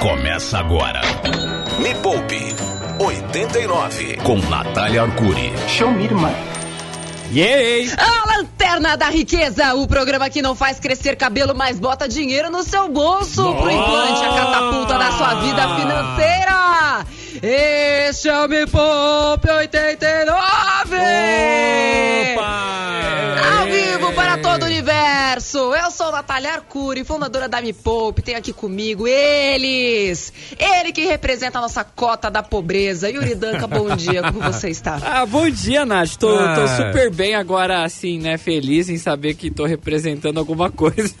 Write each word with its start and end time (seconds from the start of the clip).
Começa 0.00 0.58
agora. 0.58 1.02
Me 1.78 1.94
Poupe 1.96 2.56
89 2.98 4.16
com 4.24 4.38
Natália 4.48 5.02
Arcuri. 5.02 5.52
Show 5.68 5.90
me, 5.90 6.04
irmã. 6.04 6.32
Yay! 7.30 7.92
A 7.98 8.34
Lanterna 8.34 8.96
da 8.96 9.10
Riqueza, 9.10 9.74
o 9.74 9.86
programa 9.86 10.30
que 10.30 10.40
não 10.40 10.54
faz 10.54 10.80
crescer 10.80 11.16
cabelo, 11.16 11.54
mas 11.54 11.78
bota 11.78 12.08
dinheiro 12.08 12.50
no 12.50 12.62
seu 12.62 12.88
bolso 12.88 13.42
Nossa! 13.42 13.58
pro 13.60 13.70
implante, 13.70 14.24
a 14.24 14.28
catapulta 14.30 14.98
da 14.98 15.12
sua 15.12 15.34
vida 15.34 15.76
financeira. 15.76 17.06
Este 17.42 18.30
é 18.30 18.40
o 18.40 18.48
Me 18.48 18.66
Poupe 18.66 19.50
89! 19.50 20.96
Opa! 22.36 22.69
Natália 26.20 26.52
Arcuri, 26.52 27.02
fundadora 27.02 27.48
da 27.48 27.62
Me 27.62 27.72
Poupe. 27.72 28.20
Tenho 28.20 28.36
aqui 28.36 28.52
comigo 28.52 29.06
eles! 29.08 30.30
Ele 30.58 30.92
que 30.92 31.06
representa 31.06 31.58
a 31.58 31.62
nossa 31.62 31.82
cota 31.82 32.30
da 32.30 32.42
pobreza. 32.42 33.08
Yuri 33.08 33.34
Danca, 33.34 33.66
bom 33.66 33.88
dia, 33.96 34.22
como 34.22 34.38
você 34.40 34.68
está? 34.68 34.98
Ah, 35.02 35.24
bom 35.24 35.48
dia, 35.48 35.86
Nath. 35.86 36.16
Tô, 36.18 36.28
Ah. 36.38 36.54
tô 36.54 36.68
super 36.68 37.10
bem 37.10 37.34
agora, 37.34 37.84
assim, 37.84 38.18
né? 38.18 38.36
Feliz 38.36 38.90
em 38.90 38.98
saber 38.98 39.32
que 39.34 39.50
tô 39.50 39.64
representando 39.64 40.36
alguma 40.36 40.70
coisa. 40.70 41.14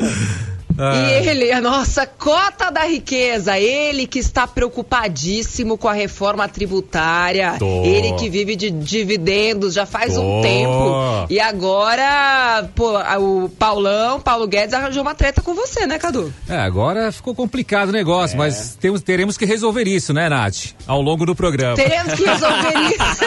E 0.80 1.28
ele, 1.28 1.52
a 1.52 1.60
nossa 1.60 2.06
cota 2.06 2.70
da 2.70 2.84
riqueza, 2.84 3.58
ele 3.58 4.06
que 4.06 4.18
está 4.18 4.46
preocupadíssimo 4.46 5.76
com 5.76 5.88
a 5.88 5.92
reforma 5.92 6.48
tributária, 6.48 7.56
Tô. 7.58 7.84
ele 7.84 8.12
que 8.14 8.28
vive 8.30 8.56
de 8.56 8.70
dividendos 8.70 9.74
já 9.74 9.84
faz 9.84 10.16
um 10.16 10.22
Tô. 10.22 10.42
tempo. 10.42 11.26
E 11.28 11.38
agora, 11.38 12.68
pô, 12.74 12.98
o 13.18 13.48
Paulão, 13.50 14.20
Paulo 14.20 14.46
Guedes 14.46 14.74
arranjou 14.74 15.02
uma 15.02 15.14
treta 15.14 15.42
com 15.42 15.54
você, 15.54 15.86
né, 15.86 15.98
Cadu? 15.98 16.32
É, 16.48 16.56
agora 16.56 17.12
ficou 17.12 17.34
complicado 17.34 17.90
o 17.90 17.92
negócio, 17.92 18.38
mas 18.38 18.76
temos, 18.80 19.02
teremos 19.02 19.36
que 19.36 19.44
resolver 19.44 19.86
isso, 19.86 20.12
né, 20.12 20.28
Nath? 20.28 20.74
Ao 20.86 21.00
longo 21.00 21.26
do 21.26 21.34
programa. 21.34 21.76
Teremos 21.76 22.14
que 22.14 22.24
resolver 22.24 22.74
isso. 22.88 23.20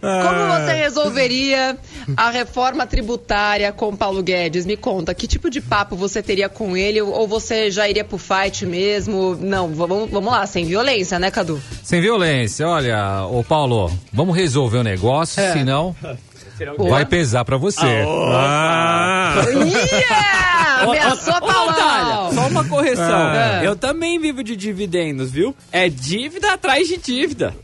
Como 0.00 0.64
você 0.64 0.72
resolveria 0.74 1.78
a 2.16 2.30
reforma 2.30 2.86
tributária 2.86 3.72
com 3.72 3.94
Paulo 3.96 4.22
Guedes? 4.22 4.66
Me 4.66 4.76
conta, 4.76 5.14
que 5.14 5.26
tipo 5.30 5.48
de 5.48 5.60
papo 5.60 5.96
você 5.96 6.22
teria 6.22 6.48
com 6.48 6.76
ele? 6.76 7.00
Ou 7.00 7.26
você 7.26 7.70
já 7.70 7.88
iria 7.88 8.04
pro 8.04 8.18
fight 8.18 8.66
mesmo? 8.66 9.36
Não, 9.40 9.68
vamos, 9.68 10.10
vamos 10.10 10.32
lá, 10.32 10.46
sem 10.46 10.64
violência, 10.66 11.18
né, 11.18 11.30
Cadu? 11.30 11.60
Sem 11.82 12.00
violência. 12.00 12.66
Olha, 12.68 13.24
ô 13.30 13.42
Paulo, 13.42 13.90
vamos 14.12 14.36
resolver 14.36 14.78
o 14.78 14.82
negócio, 14.82 15.40
É. 15.40 15.52
senão 15.52 15.94
vai 16.90 17.06
pesar 17.06 17.44
pra 17.44 17.56
você. 17.56 18.04
Ah. 18.32 19.34
Yeah! 19.46 20.82
Ameaçou, 20.82 21.32
Natália, 21.34 21.72
Paulão! 21.74 22.32
só 22.34 22.46
uma 22.48 22.64
correção. 22.64 23.04
Ah. 23.18 23.60
Eu 23.62 23.76
também 23.76 24.18
vivo 24.18 24.42
de 24.42 24.56
dividendos, 24.56 25.30
viu? 25.30 25.54
É 25.70 25.88
dívida 25.88 26.52
atrás 26.52 26.88
de 26.88 26.96
dívida. 26.96 27.54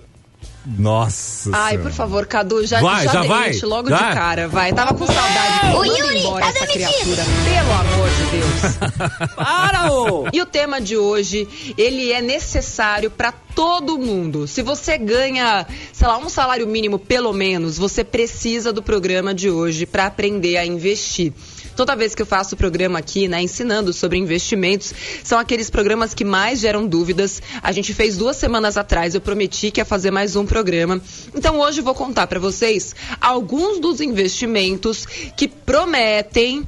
Nossa. 0.66 1.50
Ai, 1.52 1.72
Senhora. 1.72 1.88
por 1.88 1.92
favor, 1.96 2.26
Cadu, 2.26 2.66
já, 2.66 2.80
Vai, 2.80 3.04
já 3.04 3.22
vai? 3.22 3.48
demite 3.50 3.64
logo 3.66 3.88
Já? 3.88 4.08
de 4.08 4.14
cara, 4.14 4.48
vai. 4.48 4.72
Tava 4.72 4.94
com 4.94 5.06
saudade. 5.06 5.66
Ô, 5.74 5.78
Manda 5.78 5.98
Yuri, 5.98 6.18
embora 6.18 6.44
tá 6.44 6.48
essa 6.50 6.66
demitido. 6.66 6.92
criatura, 7.14 7.24
pelo 7.44 7.72
amor 7.72 8.08
de 8.10 8.26
Deus. 8.36 9.30
Para, 9.36 9.92
ô! 9.92 10.26
E 10.32 10.42
o 10.42 10.46
tema 10.46 10.80
de 10.80 10.96
hoje, 10.96 11.46
ele 11.78 12.10
é 12.12 12.20
necessário 12.20 13.10
para 13.10 13.30
todo 13.32 13.96
mundo. 13.98 14.46
Se 14.48 14.60
você 14.62 14.98
ganha, 14.98 15.66
sei 15.92 16.06
lá, 16.08 16.18
um 16.18 16.28
salário 16.28 16.66
mínimo 16.66 16.98
pelo 16.98 17.32
menos, 17.32 17.78
você 17.78 18.02
precisa 18.02 18.72
do 18.72 18.82
programa 18.82 19.32
de 19.32 19.48
hoje 19.48 19.86
para 19.86 20.06
aprender 20.06 20.56
a 20.56 20.66
investir. 20.66 21.32
Toda 21.76 21.94
vez 21.94 22.14
que 22.14 22.22
eu 22.22 22.26
faço 22.26 22.54
o 22.54 22.58
programa 22.58 22.98
aqui, 22.98 23.28
né, 23.28 23.42
ensinando 23.42 23.92
sobre 23.92 24.18
investimentos, 24.18 24.94
são 25.22 25.38
aqueles 25.38 25.68
programas 25.68 26.14
que 26.14 26.24
mais 26.24 26.58
geram 26.58 26.86
dúvidas. 26.86 27.42
A 27.62 27.70
gente 27.70 27.92
fez 27.92 28.16
duas 28.16 28.36
semanas 28.36 28.78
atrás, 28.78 29.14
eu 29.14 29.20
prometi 29.20 29.70
que 29.70 29.80
ia 29.80 29.84
fazer 29.84 30.10
mais 30.10 30.36
um 30.36 30.46
programa. 30.46 31.00
Então 31.34 31.60
hoje 31.60 31.80
eu 31.80 31.84
vou 31.84 31.94
contar 31.94 32.26
para 32.26 32.40
vocês 32.40 32.94
alguns 33.20 33.78
dos 33.78 34.00
investimentos 34.00 35.06
que 35.36 35.46
prometem 35.46 36.66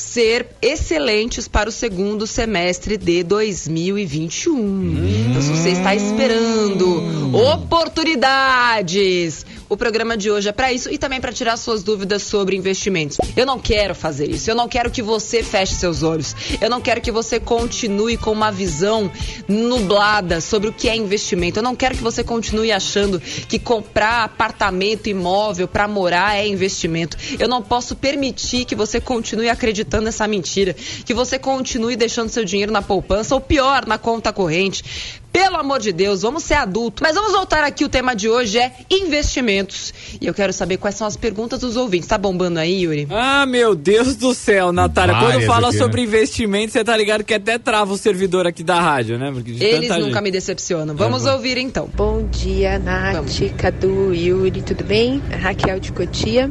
ser 0.00 0.46
excelentes 0.62 1.46
para 1.46 1.68
o 1.68 1.72
segundo 1.72 2.26
semestre 2.26 2.96
de 2.96 3.22
2021. 3.22 5.30
Então, 5.30 5.42
se 5.42 5.50
você 5.50 5.68
está 5.70 5.94
esperando 5.94 7.36
oportunidades, 7.36 9.44
o 9.70 9.76
programa 9.76 10.16
de 10.16 10.28
hoje 10.28 10.48
é 10.48 10.52
para 10.52 10.72
isso 10.72 10.90
e 10.90 10.98
também 10.98 11.20
para 11.20 11.32
tirar 11.32 11.56
suas 11.56 11.84
dúvidas 11.84 12.24
sobre 12.24 12.56
investimentos. 12.56 13.16
Eu 13.36 13.46
não 13.46 13.56
quero 13.56 13.94
fazer 13.94 14.28
isso. 14.28 14.50
Eu 14.50 14.56
não 14.56 14.68
quero 14.68 14.90
que 14.90 15.00
você 15.00 15.44
feche 15.44 15.76
seus 15.76 16.02
olhos. 16.02 16.34
Eu 16.60 16.68
não 16.68 16.80
quero 16.80 17.00
que 17.00 17.12
você 17.12 17.38
continue 17.38 18.16
com 18.16 18.32
uma 18.32 18.50
visão 18.50 19.08
nublada 19.46 20.40
sobre 20.40 20.68
o 20.68 20.72
que 20.72 20.88
é 20.88 20.96
investimento. 20.96 21.60
Eu 21.60 21.62
não 21.62 21.76
quero 21.76 21.96
que 21.96 22.02
você 22.02 22.24
continue 22.24 22.72
achando 22.72 23.20
que 23.20 23.60
comprar 23.60 24.24
apartamento, 24.24 25.08
imóvel 25.08 25.68
para 25.68 25.86
morar 25.86 26.36
é 26.36 26.48
investimento. 26.48 27.16
Eu 27.38 27.46
não 27.46 27.62
posso 27.62 27.94
permitir 27.94 28.64
que 28.64 28.74
você 28.74 29.00
continue 29.00 29.48
acreditando 29.48 30.06
nessa 30.06 30.26
mentira, 30.26 30.74
que 30.74 31.14
você 31.14 31.38
continue 31.38 31.94
deixando 31.94 32.28
seu 32.28 32.44
dinheiro 32.44 32.72
na 32.72 32.82
poupança 32.82 33.36
ou 33.36 33.40
pior, 33.40 33.86
na 33.86 33.98
conta 33.98 34.32
corrente. 34.32 34.82
Pelo 35.32 35.56
amor 35.56 35.78
de 35.78 35.92
Deus, 35.92 36.22
vamos 36.22 36.42
ser 36.42 36.54
adultos. 36.54 37.00
Mas 37.02 37.14
vamos 37.14 37.32
voltar 37.32 37.62
aqui, 37.62 37.84
o 37.84 37.88
tema 37.88 38.14
de 38.16 38.28
hoje 38.28 38.58
é 38.58 38.72
investimentos. 38.90 39.94
E 40.20 40.26
eu 40.26 40.34
quero 40.34 40.52
saber 40.52 40.76
quais 40.76 40.96
são 40.96 41.06
as 41.06 41.16
perguntas 41.16 41.60
dos 41.60 41.76
ouvintes. 41.76 42.08
Tá 42.08 42.18
bombando 42.18 42.58
aí, 42.58 42.82
Yuri? 42.82 43.06
Ah, 43.10 43.46
meu 43.46 43.74
Deus 43.76 44.16
do 44.16 44.34
céu, 44.34 44.72
Natália. 44.72 45.14
Quando 45.14 45.42
fala 45.46 45.68
aqui, 45.68 45.78
sobre 45.78 46.00
né? 46.00 46.06
investimento, 46.08 46.72
você 46.72 46.82
tá 46.84 46.96
ligado 46.96 47.22
que 47.22 47.32
até 47.34 47.58
trava 47.58 47.92
o 47.92 47.96
servidor 47.96 48.46
aqui 48.46 48.64
da 48.64 48.80
rádio, 48.80 49.18
né? 49.18 49.30
Porque 49.32 49.52
de 49.52 49.62
Eles 49.64 49.88
tanta 49.88 50.00
nunca 50.00 50.14
gente. 50.14 50.22
me 50.24 50.30
decepcionam. 50.32 50.96
Vamos 50.96 51.24
Uhum. 51.24 51.32
ouvir 51.32 51.58
então. 51.58 51.88
Bom 51.94 52.26
dia, 52.26 52.78
Nath, 52.78 53.14
Vamos. 53.14 53.40
Cadu, 53.56 54.12
Yuri, 54.14 54.62
tudo 54.62 54.82
bem? 54.84 55.22
Raquel 55.40 55.78
de 55.78 55.92
Cotia. 55.92 56.50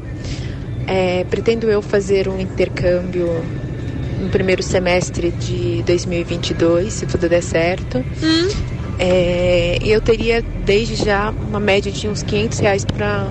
É, 0.88 1.24
pretendo 1.26 1.70
eu 1.70 1.82
fazer 1.82 2.28
um 2.30 2.40
intercâmbio 2.40 3.44
no 4.20 4.30
primeiro 4.30 4.62
semestre 4.62 5.32
de 5.32 5.82
2022, 5.84 6.94
se 6.94 7.06
tudo 7.06 7.28
der 7.30 7.42
certo. 7.44 8.04
É, 8.98 9.78
e 9.82 9.92
eu 9.92 10.02
teria 10.02 10.44
desde 10.66 10.96
já 10.96 11.30
uma 11.32 11.60
média 11.60 11.92
de 11.92 12.08
uns 12.08 12.22
500 12.24 12.60
reais 12.60 12.86
para 12.86 13.28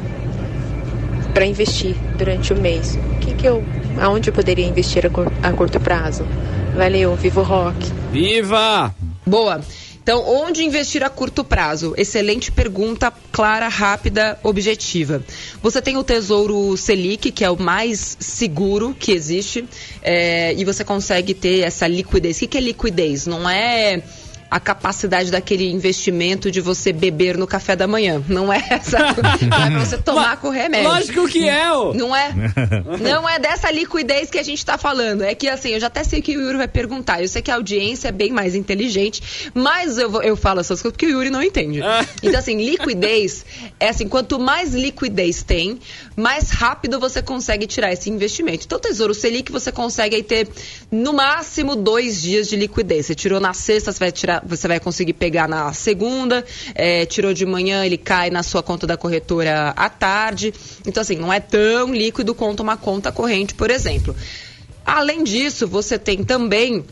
para 1.34 1.46
investir 1.46 1.94
durante 2.16 2.52
o 2.52 2.56
mês. 2.60 2.98
O 3.14 3.18
que 3.20 3.32
que 3.34 3.46
eu, 3.46 3.62
aonde 4.00 4.28
eu 4.30 4.34
poderia 4.34 4.66
investir 4.66 5.06
a, 5.06 5.10
cur- 5.10 5.30
a 5.42 5.52
curto 5.52 5.78
prazo? 5.78 6.26
Valeu, 6.74 7.14
vivo 7.14 7.42
rock. 7.42 7.76
Viva! 8.10 8.92
Boa. 9.24 9.60
Então, 10.08 10.26
onde 10.26 10.64
investir 10.64 11.04
a 11.04 11.10
curto 11.10 11.44
prazo? 11.44 11.92
Excelente 11.94 12.50
pergunta, 12.50 13.12
clara, 13.30 13.68
rápida, 13.68 14.38
objetiva. 14.42 15.22
Você 15.62 15.82
tem 15.82 15.98
o 15.98 16.02
Tesouro 16.02 16.74
Selic, 16.78 17.30
que 17.30 17.44
é 17.44 17.50
o 17.50 17.60
mais 17.60 18.16
seguro 18.18 18.96
que 18.98 19.12
existe, 19.12 19.68
é, 20.00 20.54
e 20.54 20.64
você 20.64 20.82
consegue 20.82 21.34
ter 21.34 21.60
essa 21.60 21.86
liquidez. 21.86 22.40
O 22.40 22.48
que, 22.48 22.56
é 22.56 22.60
liquidez? 22.62 23.26
Não 23.26 23.50
é 23.50 24.02
a 24.50 24.58
capacidade 24.58 25.30
daquele 25.30 25.70
investimento 25.70 26.50
de 26.50 26.60
você 26.60 26.92
beber 26.92 27.36
no 27.36 27.46
café 27.46 27.76
da 27.76 27.86
manhã. 27.86 28.22
Não 28.28 28.52
é 28.52 28.64
essa. 28.70 28.98
Não 28.98 29.64
é 29.66 29.70
pra 29.70 29.78
você 29.84 29.98
tomar 29.98 30.36
com 30.38 30.48
remédio. 30.50 30.88
Lógico 30.88 31.28
que 31.28 31.48
é, 31.48 31.70
ô! 31.72 31.92
Não 31.94 32.14
é? 32.16 32.32
Não 33.00 33.28
é 33.28 33.38
dessa 33.38 33.70
liquidez 33.70 34.30
que 34.30 34.38
a 34.38 34.42
gente 34.42 34.64
tá 34.64 34.78
falando. 34.78 35.22
É 35.22 35.34
que 35.34 35.48
assim, 35.48 35.70
eu 35.70 35.80
já 35.80 35.88
até 35.88 36.02
sei 36.04 36.22
que 36.22 36.36
o 36.36 36.40
Yuri 36.40 36.56
vai 36.56 36.68
perguntar. 36.68 37.20
Eu 37.22 37.28
sei 37.28 37.42
que 37.42 37.50
a 37.50 37.54
audiência 37.54 38.08
é 38.08 38.12
bem 38.12 38.30
mais 38.32 38.54
inteligente, 38.54 39.50
mas 39.54 39.98
eu, 39.98 40.10
vou- 40.10 40.22
eu 40.22 40.36
falo 40.36 40.60
essas 40.60 40.80
coisas 40.80 40.92
porque 40.96 41.06
o 41.06 41.10
Yuri 41.10 41.30
não 41.30 41.42
entende. 41.42 41.82
Ah. 41.82 42.04
Então, 42.22 42.38
assim, 42.38 42.56
liquidez 42.62 43.44
é 43.78 43.88
assim, 43.88 44.08
quanto 44.08 44.38
mais 44.38 44.74
liquidez 44.74 45.42
tem, 45.42 45.78
mais 46.16 46.50
rápido 46.50 46.98
você 46.98 47.20
consegue 47.22 47.66
tirar 47.66 47.92
esse 47.92 48.10
investimento. 48.10 48.64
Então, 48.64 48.78
Tesouro 48.78 49.14
Selic, 49.14 49.52
você 49.52 49.70
consegue 49.70 50.16
aí 50.16 50.22
ter 50.22 50.48
no 50.90 51.12
máximo 51.12 51.76
dois 51.76 52.20
dias 52.22 52.48
de 52.48 52.56
liquidez. 52.56 53.06
Você 53.06 53.14
tirou 53.14 53.40
na 53.40 53.52
sexta, 53.52 53.92
você 53.92 53.98
vai 53.98 54.12
tirar, 54.12 54.37
você 54.44 54.68
vai 54.68 54.80
conseguir 54.80 55.12
pegar 55.12 55.48
na 55.48 55.72
segunda, 55.72 56.44
é, 56.74 57.06
tirou 57.06 57.32
de 57.32 57.44
manhã, 57.46 57.84
ele 57.84 57.96
cai 57.96 58.30
na 58.30 58.42
sua 58.42 58.62
conta 58.62 58.86
da 58.86 58.96
corretora 58.96 59.70
à 59.76 59.88
tarde. 59.88 60.52
Então, 60.86 61.00
assim, 61.00 61.16
não 61.16 61.32
é 61.32 61.40
tão 61.40 61.94
líquido 61.94 62.34
quanto 62.34 62.60
uma 62.60 62.76
conta 62.76 63.12
corrente, 63.12 63.54
por 63.54 63.70
exemplo. 63.70 64.14
Além 64.84 65.22
disso, 65.22 65.68
você 65.68 65.98
tem 65.98 66.24
também 66.24 66.84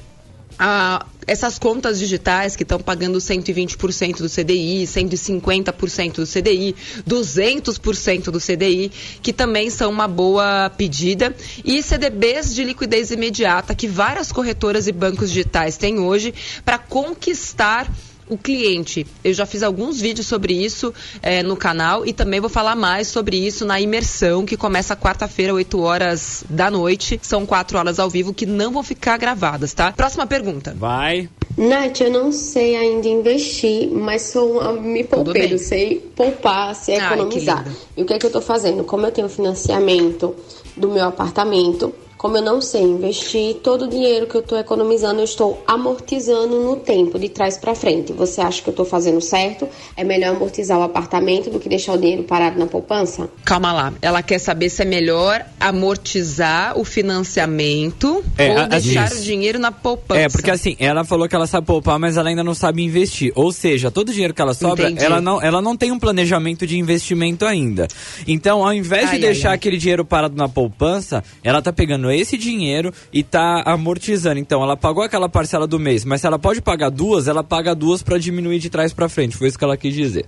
ah, 0.59 1.05
essas 1.27 1.59
contas 1.59 1.99
digitais 1.99 2.55
que 2.55 2.63
estão 2.63 2.79
pagando 2.79 3.19
120% 3.19 4.19
do 4.19 4.29
CDI, 4.29 4.85
150% 4.85 6.15
do 6.15 6.27
CDI, 6.27 6.75
200% 7.07 8.31
do 8.31 8.41
CDI, 8.41 8.93
que 9.21 9.33
também 9.33 9.69
são 9.69 9.91
uma 9.91 10.07
boa 10.07 10.71
pedida, 10.71 11.35
e 11.65 11.83
CDBs 11.83 12.55
de 12.55 12.65
liquidez 12.65 13.11
imediata 13.11 13.75
que 13.75 13.89
várias 13.89 14.31
corretoras 14.31 14.87
e 14.87 14.93
bancos 14.93 15.31
digitais 15.31 15.77
têm 15.77 15.99
hoje 15.99 16.33
para 16.65 16.79
conquistar 16.79 17.91
o 18.29 18.37
cliente. 18.37 19.07
Eu 19.23 19.33
já 19.33 19.47
fiz 19.47 19.63
alguns 19.63 20.01
vídeos 20.01 20.27
sobre 20.27 20.53
isso 20.53 20.93
é, 21.23 21.43
no 21.43 21.57
canal 21.57 22.05
e 22.07 22.13
também 22.13 22.41
vou 22.41 22.51
falar 22.51 22.75
mais 22.75 23.09
sobre 23.09 23.37
isso 23.37 23.65
na 23.65 23.81
imersão 23.81 24.45
que 24.45 24.57
começa 24.57 24.97
quarta-feira, 24.97 25.55
8 25.55 25.81
horas 25.81 26.45
da 26.49 26.71
noite. 26.71 27.19
São 27.23 27.47
quatro 27.47 27.79
aulas 27.79 27.99
ao 27.99 28.11
vivo 28.11 28.35
que 28.35 28.47
não 28.47 28.73
vão 28.73 28.83
ficar 28.83 29.17
gravadas, 29.17 29.73
tá? 29.73 29.93
Próxima 29.93 30.27
pergunta. 30.27 30.75
Vai. 30.79 31.29
Nath, 31.57 32.01
eu 32.01 32.11
não 32.11 32.33
sei 32.33 32.77
ainda 32.77 33.09
investir, 33.09 33.89
mas 33.91 34.23
sou 34.23 34.61
uma 34.61 34.73
me 34.73 35.05
poupeiro, 35.05 35.59
sei 35.59 36.01
poupar, 36.15 36.75
sei 36.75 36.99
Ai, 36.99 37.07
economizar. 37.07 37.67
E 37.97 38.03
o 38.03 38.07
que 38.07 38.13
é 38.13 38.19
que 38.19 38.27
eu 38.27 38.31
tô 38.31 38.41
fazendo? 38.41 38.85
Como 38.85 39.07
eu 39.07 39.13
tenho 39.13 39.29
financiamento 39.29 40.35
do 40.77 40.89
meu 40.89 41.05
apartamento, 41.05 41.95
como 42.19 42.37
eu 42.39 42.43
não 42.43 42.61
sei 42.61 42.83
investir, 42.83 43.57
todo 43.57 43.85
o 43.85 43.89
dinheiro 43.89 44.27
que 44.27 44.35
eu 44.35 44.41
estou 44.41 44.59
economizando 44.59 45.21
eu 45.21 45.25
estou 45.25 45.63
amortizando 45.67 46.63
no 46.63 46.77
tempo, 46.77 47.19
de 47.19 47.29
trás 47.29 47.57
para 47.59 47.75
frente. 47.75 48.13
Você 48.13 48.41
acha 48.41 48.63
que 48.63 48.69
eu 48.69 48.73
estou 48.73 48.87
fazendo 48.87 49.21
certo? 49.21 49.69
É 49.97 50.03
melhor 50.03 50.35
amortizar 50.35 50.79
o 50.79 50.83
apartamento 50.83 51.51
do 51.51 51.61
que 51.61 51.69
deixar 51.69 51.93
o 51.93 51.99
dinheiro 51.99 52.23
parado 52.25 52.59
na 52.59 52.67
poupança? 52.67 53.29
Calma 53.45 53.73
lá. 53.73 53.93
Ela 54.01 54.23
quer 54.23 54.39
saber 54.39 54.71
se 54.71 54.83
é 54.83 54.85
melhor 54.85 55.45
amortizar 55.61 56.79
o 56.79 56.85
financiamento 56.85 58.25
É, 58.39 58.51
ou 58.51 58.59
a- 58.59 58.67
deixar 58.67 59.07
isso. 59.07 59.21
o 59.21 59.23
dinheiro 59.25 59.59
na 59.59 59.71
poupança. 59.71 60.21
É, 60.21 60.29
porque 60.29 60.51
assim, 60.51 60.77
ela 60.79 61.05
falou 61.05 61.29
que 61.29 61.35
ela 61.35 61.47
sabe 61.47 61.67
poupar, 61.67 61.99
mas 61.99 62.17
ela 62.17 62.29
ainda 62.29 62.43
não 62.45 62.55
sabe 62.55 62.83
investir. 62.83 63.33
Ou 63.35 63.53
seja, 63.53 63.91
todo 63.91 64.09
o 64.09 64.13
dinheiro 64.13 64.33
que 64.35 64.41
ela 64.43 64.55
sobra, 64.55 64.87
Entendi. 64.91 65.05
ela 65.05 65.21
não, 65.21 65.41
ela 65.41 65.61
não 65.63 65.77
tem 65.77 65.93
um 65.93 65.99
planejamento 65.99 66.67
de 66.67 66.79
investimento 66.79 67.45
ainda. 67.45 67.87
Então, 68.27 68.65
ao 68.65 68.73
invés 68.73 69.05
Ai, 69.11 69.19
de 69.19 69.25
ai, 69.27 69.33
deixar 69.33 69.49
ai. 69.51 69.55
aquele 69.57 69.77
dinheiro 69.77 70.05
parado 70.05 70.37
na 70.37 70.49
poupança, 70.49 71.23
ela 71.43 71.61
tá 71.63 71.73
pegando 71.73 72.06
esse 72.11 72.37
dinheiro 72.37 72.93
e 73.13 73.23
tá 73.23 73.63
amortizando. 73.65 74.39
Então, 74.39 74.63
ela 74.63 74.77
pagou 74.77 75.03
aquela 75.03 75.29
parcela 75.29 75.67
do 75.67 75.79
mês, 75.79 76.05
mas 76.05 76.21
se 76.21 76.27
ela 76.27 76.39
pode 76.39 76.61
pagar 76.61 76.91
duas, 76.91 77.29
ela 77.29 77.43
paga 77.43 77.75
duas 77.75 78.03
pra 78.03 78.19
diminuir 78.19 78.59
de 78.59 78.71
trás 78.71 78.93
pra 78.93 79.09
frente. 79.09 79.37
Foi 79.37 79.49
isso 79.49 79.59
que 79.59 79.65
ela 79.65 79.77
quis 79.77 79.95
dizer. 79.95 80.27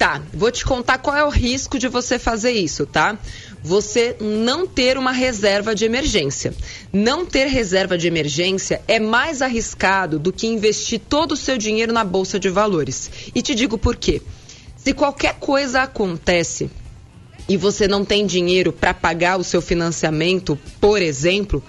Tá, 0.00 0.22
vou 0.32 0.50
te 0.50 0.64
contar 0.64 0.96
qual 0.96 1.14
é 1.14 1.22
o 1.22 1.28
risco 1.28 1.78
de 1.78 1.86
você 1.86 2.18
fazer 2.18 2.52
isso, 2.52 2.86
tá? 2.86 3.18
Você 3.62 4.16
não 4.18 4.66
ter 4.66 4.96
uma 4.96 5.12
reserva 5.12 5.74
de 5.74 5.84
emergência. 5.84 6.54
Não 6.90 7.26
ter 7.26 7.48
reserva 7.48 7.98
de 7.98 8.06
emergência 8.06 8.80
é 8.88 8.98
mais 8.98 9.42
arriscado 9.42 10.18
do 10.18 10.32
que 10.32 10.46
investir 10.46 11.00
todo 11.06 11.32
o 11.32 11.36
seu 11.36 11.58
dinheiro 11.58 11.92
na 11.92 12.02
bolsa 12.02 12.40
de 12.40 12.48
valores. 12.48 13.10
E 13.34 13.42
te 13.42 13.54
digo 13.54 13.76
por 13.76 13.94
quê. 13.94 14.22
Se 14.74 14.94
qualquer 14.94 15.34
coisa 15.34 15.82
acontece 15.82 16.70
e 17.50 17.56
você 17.56 17.88
não 17.88 18.04
tem 18.04 18.24
dinheiro 18.24 18.72
para 18.72 18.94
pagar 18.94 19.36
o 19.36 19.42
seu 19.42 19.60
financiamento, 19.60 20.56
por 20.80 21.02
exemplo, 21.02 21.60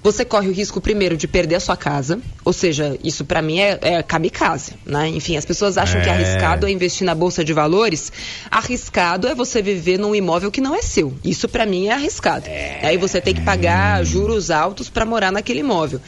você 0.00 0.24
corre 0.24 0.48
o 0.48 0.52
risco 0.52 0.80
primeiro 0.80 1.16
de 1.16 1.26
perder 1.26 1.56
a 1.56 1.60
sua 1.60 1.76
casa, 1.76 2.20
ou 2.44 2.52
seja, 2.52 2.96
isso 3.02 3.24
para 3.24 3.42
mim 3.42 3.58
é, 3.58 3.76
é 3.82 4.02
kamikaze, 4.04 4.74
né? 4.86 5.08
Enfim, 5.08 5.36
as 5.36 5.44
pessoas 5.44 5.76
acham 5.76 6.00
que 6.00 6.08
É. 6.08 6.12
arriscado 6.12 6.64
é 6.64 6.70
investir 6.70 7.04
na 7.04 7.12
bolsa 7.12 7.44
de 7.44 7.52
valores, 7.52 8.12
arriscado 8.48 9.26
é 9.26 9.34
você 9.34 9.60
viver 9.60 9.98
num 9.98 10.14
imóvel 10.14 10.48
que 10.48 10.60
não 10.60 10.76
é 10.76 10.80
seu. 10.80 11.12
Isso 11.24 11.48
para 11.48 11.66
mim 11.66 11.88
é 11.88 11.92
arriscado. 11.94 12.46
Aí 12.86 12.96
você 12.96 13.20
tem 13.20 13.34
que 13.34 13.40
pagar 13.40 14.04
juros 14.04 14.48
altos 14.48 14.88
para 14.88 15.04
morar 15.04 15.32
naquele 15.32 15.58
imóvel. 15.58 16.00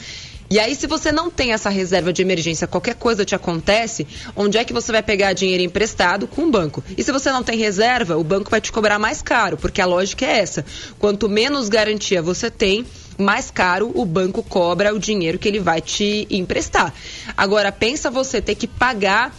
E 0.51 0.59
aí, 0.59 0.73
se 0.73 0.87
você 0.87 1.11
não 1.11 1.29
tem 1.29 1.53
essa 1.53 1.69
reserva 1.69 2.11
de 2.11 2.23
emergência, 2.23 2.65
qualquer 2.65 2.95
coisa 2.95 3.23
te 3.23 3.35
acontece, 3.35 4.07
onde 4.35 4.57
é 4.57 4.63
que 4.63 4.73
você 4.73 4.91
vai 4.91 5.03
pegar 5.03 5.33
dinheiro 5.33 5.61
emprestado 5.61 6.27
com 6.27 6.45
o 6.45 6.49
banco? 6.49 6.83
E 6.97 7.03
se 7.03 7.11
você 7.11 7.31
não 7.31 7.43
tem 7.43 7.55
reserva, 7.55 8.17
o 8.17 8.23
banco 8.23 8.49
vai 8.49 8.59
te 8.59 8.71
cobrar 8.71 8.97
mais 8.97 9.21
caro, 9.21 9.57
porque 9.57 9.79
a 9.79 9.85
lógica 9.85 10.25
é 10.25 10.39
essa. 10.39 10.65
Quanto 10.97 11.29
menos 11.29 11.69
garantia 11.69 12.19
você 12.19 12.49
tem, 12.49 12.83
mais 13.15 13.51
caro 13.51 13.91
o 13.93 14.03
banco 14.03 14.41
cobra 14.41 14.91
o 14.91 14.97
dinheiro 14.97 15.37
que 15.37 15.47
ele 15.47 15.59
vai 15.59 15.81
te 15.81 16.25
emprestar. 16.31 16.95
Agora, 17.37 17.71
pensa 17.71 18.09
você 18.09 18.41
ter 18.41 18.55
que 18.55 18.65
pagar 18.65 19.35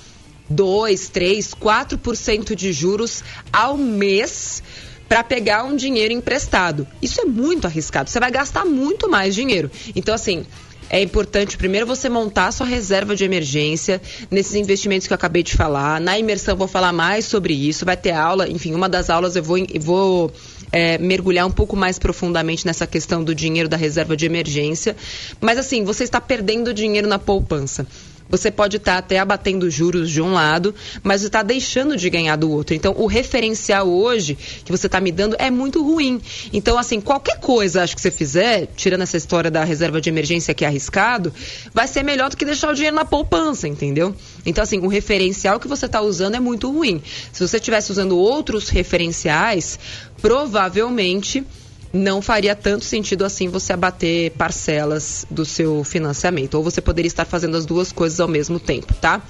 2, 0.49 1.09
3, 1.09 1.55
4% 1.55 2.55
de 2.55 2.73
juros 2.73 3.25
ao 3.53 3.77
mês 3.77 4.63
para 5.09 5.25
pegar 5.25 5.65
um 5.65 5.75
dinheiro 5.75 6.15
emprestado. 6.15 6.87
Isso 7.03 7.21
é 7.21 7.25
muito 7.25 7.67
arriscado. 7.67 8.09
Você 8.09 8.21
vai 8.21 8.31
gastar 8.31 8.65
muito 8.65 9.11
mais 9.11 9.35
dinheiro. 9.35 9.69
Então, 9.97 10.15
assim, 10.15 10.47
é 10.91 11.01
importante 11.01 11.57
primeiro 11.57 11.87
você 11.87 12.09
montar 12.09 12.49
a 12.49 12.53
sua 12.53 12.67
reserva 12.67 13.15
de 13.15 13.25
emergência 13.25 14.03
nesses 14.29 14.57
investimentos 14.57 15.07
que 15.07 15.13
eu 15.13 15.15
acabei 15.15 15.45
de 15.45 15.55
falar. 15.55 16.01
Na 16.01 16.19
imersão 16.19 16.57
vou 16.57 16.67
falar 16.67 16.93
mais 16.93 17.25
sobre 17.25 17.55
isso. 17.55 17.85
Vai 17.87 17.97
ter 17.97 18.11
aula, 18.11 18.49
enfim, 18.49 18.75
uma 18.75 18.89
das 18.89 19.09
aulas 19.09 19.37
eu 19.37 19.43
vou, 19.43 19.57
eu 19.57 19.81
vou 19.81 20.33
é, 20.73 20.99
mergulhar 20.99 21.47
um 21.47 21.51
pouco 21.51 21.77
mais 21.77 21.97
profundamente 21.97 22.67
nessa 22.67 22.89
questão 22.89 23.23
do 23.23 23.35
dinheiro 23.35 23.69
da 23.69 23.77
reserva 23.77 24.17
de 24.17 24.27
emergência. 24.27 24.97
Mas 25.41 25.59
assim, 25.59 25.85
você 25.85 26.03
está 26.03 26.21
perdendo 26.21 26.75
dinheiro 26.75 27.07
na 27.07 27.21
poupança. 27.21 27.87
Você 28.31 28.51
pode 28.51 28.77
estar 28.77 28.97
até 28.97 29.19
abatendo 29.19 29.69
juros 29.69 30.11
de 30.11 30.23
um 30.23 30.33
lado, 30.33 30.75
mas 31.03 31.23
está 31.23 31.43
deixando 31.43 31.97
de 31.97 32.09
ganhar 32.09 32.37
do 32.37 32.51
outro. 32.51 32.75
Então, 32.75 32.95
o 32.97 33.07
referencial 33.07 33.89
hoje 33.89 34.39
que 34.65 34.71
você 34.71 34.87
está 34.87 35.01
me 35.01 35.11
dando 35.11 35.37
é 35.39 35.51
muito 35.51 35.83
ruim. 35.83 36.21
Então, 36.53 36.79
assim, 36.79 37.01
qualquer 37.01 37.41
coisa 37.41 37.83
acho 37.83 37.95
que 37.95 38.01
você 38.01 38.11
fizer, 38.11 38.69
tirando 38.77 39.03
essa 39.03 39.17
história 39.17 39.51
da 39.51 39.65
reserva 39.65 40.01
de 40.01 40.09
emergência 40.09 40.55
que 40.55 40.65
é 40.65 40.69
arriscado, 40.69 41.33
vai 41.75 41.89
ser 41.89 42.03
melhor 42.03 42.31
do 42.31 42.37
que 42.37 42.45
deixar 42.45 42.71
o 42.71 42.75
dinheiro 42.75 42.97
na 42.97 43.05
poupança, 43.05 43.67
entendeu? 43.67 44.15
Então, 44.47 44.63
assim, 44.63 44.79
o 44.79 44.89
referencial 44.89 45.59
que 45.59 45.67
você 45.67 45.87
está 45.87 46.01
usando 46.01 46.37
é 46.37 46.41
muito 46.41 46.71
ruim. 46.71 47.03
Se 47.33 47.47
você 47.47 47.57
estivesse 47.57 47.91
usando 47.91 48.17
outros 48.17 48.69
referenciais, 48.69 49.79
provavelmente 50.21 51.45
não 51.93 52.23
faria 52.23 52.55
tanto 52.55 52.85
sentido 52.85 53.25
assim 53.25 53.49
você 53.49 53.73
abater 53.73 54.31
parcelas 54.33 55.27
do 55.31 55.45
seu 55.45 55.83
financiamento. 55.85 56.55
Ou 56.55 56.63
você 56.63 56.81
poderia 56.81 57.09
estar 57.09 57.25
fazendo 57.25 57.57
as 57.57 57.67
duas 57.67 57.93
coisas 57.93 58.21
ao 58.21 58.29
mesmo 58.29 58.61
tempo, 58.61 58.95
tá? 58.95 59.23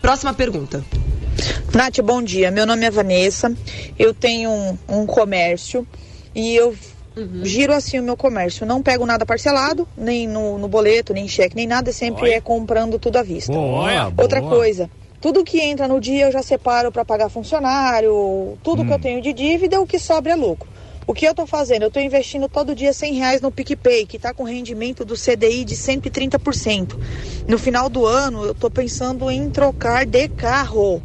Próxima 0.00 0.32
pergunta. 0.32 0.84
Nath, 1.74 2.00
bom 2.00 2.22
dia. 2.22 2.50
Meu 2.50 2.66
nome 2.66 2.84
é 2.86 2.90
Vanessa. 2.90 3.52
Eu 3.98 4.14
tenho 4.14 4.50
um, 4.50 4.78
um 4.88 5.06
comércio 5.06 5.86
e 6.34 6.54
eu 6.54 6.74
giro 7.42 7.72
assim 7.72 7.98
o 7.98 8.02
meu 8.02 8.16
comércio. 8.16 8.66
Não 8.66 8.82
pego 8.82 9.06
nada 9.06 9.24
parcelado, 9.26 9.88
nem 9.96 10.26
no, 10.26 10.58
no 10.58 10.68
boleto, 10.68 11.12
nem 11.12 11.24
em 11.24 11.28
cheque, 11.28 11.56
nem 11.56 11.66
nada. 11.66 11.92
Sempre 11.92 12.30
é 12.30 12.40
comprando 12.40 12.98
tudo 12.98 13.16
à 13.16 13.22
vista. 13.22 13.52
Boa, 13.52 14.12
Outra 14.16 14.40
boa. 14.40 14.56
coisa. 14.56 14.90
Tudo 15.20 15.42
que 15.42 15.60
entra 15.60 15.88
no 15.88 16.00
dia 16.00 16.26
eu 16.26 16.32
já 16.32 16.42
separo 16.42 16.92
para 16.92 17.04
pagar 17.04 17.28
funcionário, 17.28 18.56
tudo 18.62 18.84
que 18.84 18.92
eu 18.92 18.98
tenho 18.98 19.20
de 19.22 19.32
dívida, 19.32 19.80
o 19.80 19.86
que 19.86 19.98
sobra 19.98 20.32
é 20.32 20.36
lucro. 20.36 20.68
O 21.06 21.14
que 21.14 21.24
eu 21.24 21.34
tô 21.34 21.46
fazendo? 21.46 21.84
Eu 21.84 21.90
tô 21.90 22.00
investindo 22.00 22.48
todo 22.48 22.74
dia 22.74 22.92
100 22.92 23.14
reais 23.14 23.40
no 23.40 23.52
PicPay, 23.52 24.06
que 24.06 24.18
tá 24.18 24.34
com 24.34 24.42
rendimento 24.42 25.04
do 25.04 25.14
CDI 25.14 25.64
de 25.64 25.76
130%. 25.76 26.96
No 27.46 27.58
final 27.58 27.88
do 27.88 28.04
ano, 28.04 28.44
eu 28.44 28.52
tô 28.52 28.68
pensando 28.68 29.30
em 29.30 29.48
trocar 29.48 30.04
de 30.04 30.28
carro. 30.28 31.00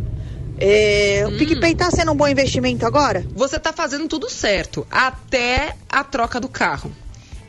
É, 0.57 1.23
O 1.27 1.37
PicPay 1.37 1.75
tá 1.75 1.91
sendo 1.91 2.13
um 2.13 2.15
bom 2.15 2.27
investimento 2.27 2.83
agora? 2.83 3.27
Você 3.35 3.57
está 3.57 3.71
fazendo 3.71 4.07
tudo 4.07 4.27
certo, 4.27 4.87
até 4.89 5.75
a 5.87 6.03
troca 6.03 6.39
do 6.39 6.49
carro. 6.49 6.91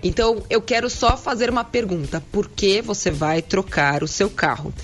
Então, 0.03 0.43
eu 0.51 0.61
quero 0.61 0.91
só 0.91 1.17
fazer 1.17 1.49
uma 1.49 1.65
pergunta. 1.65 2.23
Por 2.33 2.51
que 2.51 2.83
você 2.83 3.11
vai 3.11 3.41
trocar 3.41 4.03
o 4.03 4.09
seu 4.09 4.29
carro? 4.29 4.75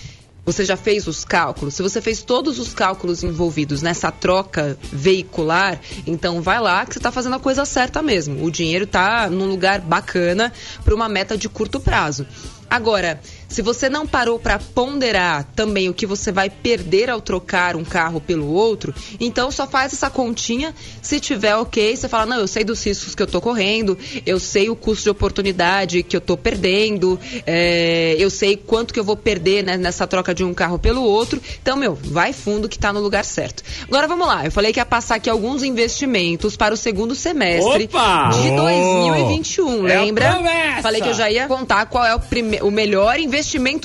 Você 0.49 0.65
já 0.65 0.79
fez 0.79 1.07
os 1.07 1.27
cálculos? 1.27 1.75
Se 1.75 1.83
você 1.83 2.01
fez 2.01 2.23
todos 2.23 2.59
os 2.59 2.73
cálculos 2.73 3.23
envolvidos 3.23 3.83
nessa 3.83 4.11
troca 4.11 4.79
veicular, 4.91 5.79
então 6.07 6.41
vai 6.41 6.59
lá 6.59 6.87
que 6.87 6.95
você 6.95 6.99
está 6.99 7.13
fazendo 7.13 7.37
a 7.37 7.39
coisa 7.39 7.67
certa 7.67 8.03
mesmo. 8.03 8.43
O 8.43 8.51
dinheiro 8.51 8.85
está 8.87 9.29
num 9.29 9.45
lugar 9.45 9.83
bacana 9.83 10.51
para 10.83 10.95
uma 10.95 11.07
meta 11.07 11.37
de 11.37 11.51
curto 11.51 11.79
prazo. 11.79 12.27
Agora, 12.71 13.21
se 13.49 13.63
você 13.63 13.89
não 13.89 14.07
parou 14.07 14.39
para 14.39 14.59
ponderar 14.59 15.45
também 15.57 15.89
o 15.89 15.95
que 15.95 16.07
você 16.07 16.31
vai 16.31 16.51
perder 16.51 17.09
ao 17.11 17.21
trocar 17.21 17.75
um 17.77 17.85
carro 17.85 18.21
pelo 18.21 18.47
outro, 18.47 18.95
então 19.19 19.51
só 19.51 19.67
faz 19.67 19.93
essa 19.95 20.11
continha. 20.11 20.75
Se 21.03 21.19
tiver 21.19 21.57
ok, 21.57 21.97
você 21.97 22.09
fala: 22.09 22.27
não, 22.27 22.37
eu 22.39 22.47
sei 22.47 22.63
dos 22.63 22.85
riscos 22.85 23.15
que 23.15 23.23
eu 23.23 23.27
tô 23.27 23.41
correndo, 23.41 23.97
eu 24.27 24.39
sei 24.39 24.69
o 24.69 24.77
custo 24.77 25.05
de 25.05 25.11
oportunidade 25.11 26.03
que 26.03 26.15
eu 26.17 26.21
tô 26.21 26.37
perdendo, 26.37 27.19
é, 27.47 28.15
eu 28.19 28.29
sei 28.29 28.55
quanto 28.57 28.93
que 28.93 29.01
eu 29.01 29.05
vou 29.05 29.17
perder 29.17 29.65
né, 29.65 29.77
nessa 29.79 30.07
troca 30.07 30.35
de 30.35 30.45
um 30.45 30.53
carro 30.53 30.79
pelo 30.79 31.03
outro. 31.03 31.41
Então, 31.63 31.77
meu, 31.77 31.95
vai 31.95 32.35
fundo 32.35 32.69
que 32.69 32.79
tá 32.79 32.93
no 32.93 33.01
lugar 33.01 33.25
certo. 33.25 33.63
Agora 33.85 34.07
vamos 34.07 34.27
lá, 34.27 34.45
eu 34.45 34.51
falei 34.53 34.73
que 34.73 34.79
ia 34.81 34.85
passar 34.87 35.15
aqui 35.15 35.31
alguns 35.31 35.63
investimentos 35.63 36.55
para 36.57 36.75
o 36.75 36.77
segundo 36.77 37.15
semestre 37.15 37.85
Opa! 37.85 38.29
de 38.31 38.51
2021, 38.51 39.89
É 39.89 39.97
a 39.97 40.01
lembra? 40.03 40.33
promessa! 40.33 40.83
Falei 40.83 41.01
que 41.01 41.09
eu 41.09 41.15
já 41.15 41.31
ia 41.31 41.47
contar 41.47 41.87
qual 41.87 42.05
é 42.05 42.15
o, 42.15 42.21
prime- 42.21 42.61
o 42.61 42.71
melhor 42.71 43.19
investimento 43.19 43.38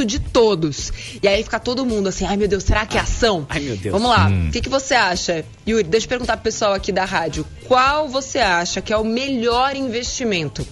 de 0.06 0.20
todos. 0.20 0.92
E 1.22 1.28
aí 1.28 1.44
fica 1.44 1.60
todo 1.60 1.86
mundo 1.86 2.10
assim, 2.10 2.26
ai 2.26 2.38
meu 2.38 2.48
Deus, 2.48 2.64
será 2.64 2.86
que 2.86 2.98
é 2.98 3.02
ação? 3.02 3.46
Ai, 3.50 3.60
meu 3.60 3.76
Deus. 3.78 3.92
Vamos 3.92 4.10
lá, 4.10 4.30
o 4.30 4.52
que, 4.52 4.62
que 4.62 4.70
você 4.70 4.94
acha? 4.94 5.46
Yuri, 5.68 5.84
deixa 5.84 6.06
eu 6.06 6.10
perguntar 6.10 6.38
pro 6.38 6.44
pessoal 6.44 6.74
aqui 6.74 6.92
da 6.92 7.06
rádio. 7.06 7.46
Qual 7.68 8.08
você 8.08 8.40
acha 8.40 8.82
que 8.82 8.92
é 8.92 8.98
o 8.98 9.04
melhor 9.04 9.76
investimento? 9.76 10.66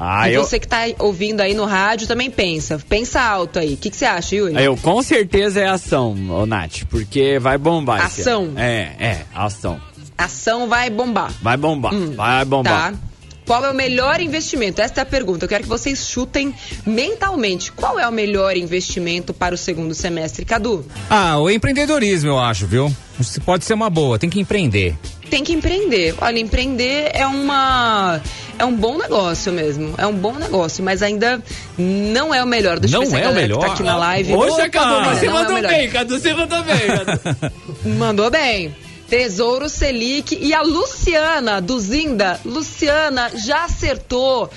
Ah, 0.00 0.30
e 0.30 0.34
eu, 0.34 0.44
você 0.44 0.60
que 0.60 0.68
tá 0.68 0.82
ouvindo 1.00 1.40
aí 1.40 1.54
no 1.54 1.64
rádio 1.64 2.06
também 2.06 2.30
pensa. 2.30 2.78
Pensa 2.88 3.20
alto 3.20 3.58
aí. 3.58 3.74
O 3.74 3.76
que, 3.76 3.90
que 3.90 3.96
você 3.96 4.04
acha, 4.04 4.36
Yuri? 4.36 4.54
eu 4.62 4.76
com 4.76 5.02
certeza 5.02 5.60
é 5.60 5.66
ação, 5.68 6.16
ô 6.30 6.46
Nath, 6.46 6.84
porque 6.88 7.38
vai 7.40 7.58
bombar. 7.58 8.04
Ação. 8.06 8.52
É, 8.56 8.92
é, 8.98 9.24
ação. 9.34 9.80
Ação 10.16 10.68
vai 10.68 10.88
bombar. 10.88 11.32
Vai 11.42 11.56
bombar, 11.56 11.92
Hum, 11.94 12.12
vai 12.12 12.44
bombar. 12.44 12.92
Tá. 12.92 12.98
Qual 13.48 13.64
é 13.64 13.70
o 13.70 13.74
melhor 13.74 14.20
investimento? 14.20 14.82
Esta 14.82 15.00
é 15.00 15.02
a 15.02 15.06
pergunta. 15.06 15.46
Eu 15.46 15.48
quero 15.48 15.62
que 15.62 15.68
vocês 15.70 16.06
chutem 16.06 16.54
mentalmente. 16.84 17.72
Qual 17.72 17.98
é 17.98 18.06
o 18.06 18.12
melhor 18.12 18.54
investimento 18.58 19.32
para 19.32 19.54
o 19.54 19.58
segundo 19.58 19.94
semestre, 19.94 20.44
Cadu? 20.44 20.84
Ah, 21.08 21.38
o 21.38 21.48
empreendedorismo, 21.48 22.28
eu 22.28 22.38
acho, 22.38 22.66
viu? 22.66 22.94
Isso 23.18 23.40
pode 23.40 23.64
ser 23.64 23.72
uma 23.72 23.88
boa, 23.88 24.18
tem 24.18 24.28
que 24.28 24.38
empreender. 24.38 24.94
Tem 25.30 25.42
que 25.42 25.54
empreender. 25.54 26.14
Olha, 26.20 26.38
empreender 26.38 27.10
é 27.14 27.26
uma 27.26 28.20
é 28.58 28.64
um 28.66 28.76
bom 28.76 28.98
negócio 28.98 29.50
mesmo. 29.50 29.94
É 29.96 30.06
um 30.06 30.12
bom 30.12 30.34
negócio, 30.34 30.84
mas 30.84 31.02
ainda 31.02 31.42
não 31.78 32.34
é 32.34 32.44
o 32.44 32.46
melhor. 32.46 32.78
Deixa 32.78 32.98
Não 32.98 33.04
eu 33.04 33.10
ver 33.10 33.22
é 33.22 33.28
o 33.30 33.34
melhor? 33.34 33.60
tá 33.60 33.72
aqui 33.72 33.82
na 33.82 33.96
live. 33.96 34.30
Cadu, 34.70 35.16
você 35.16 35.26
não 35.26 35.32
é 35.32 35.38
o 35.38 35.42
mandou 35.42 35.54
melhor. 35.54 35.72
bem, 35.72 35.88
Cadu, 35.88 36.20
você 36.20 36.34
mandou 36.34 36.62
bem. 36.64 36.86
Cadu. 36.86 37.52
Mandou 37.98 38.30
bem. 38.30 38.74
Tesouro 39.08 39.70
Selic 39.70 40.36
e 40.38 40.52
a 40.52 40.60
Luciana 40.60 41.62
do 41.62 41.80
Zinda. 41.80 42.38
Luciana 42.44 43.30
já 43.34 43.64
acertou. 43.64 44.50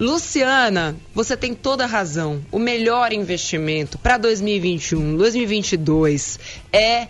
Luciana, 0.00 0.96
você 1.12 1.36
tem 1.36 1.54
toda 1.54 1.84
a 1.84 1.86
razão. 1.86 2.40
O 2.50 2.58
melhor 2.58 3.12
investimento 3.12 3.98
para 3.98 4.16
2021, 4.16 5.16
2022 5.16 6.38
é 6.72 7.08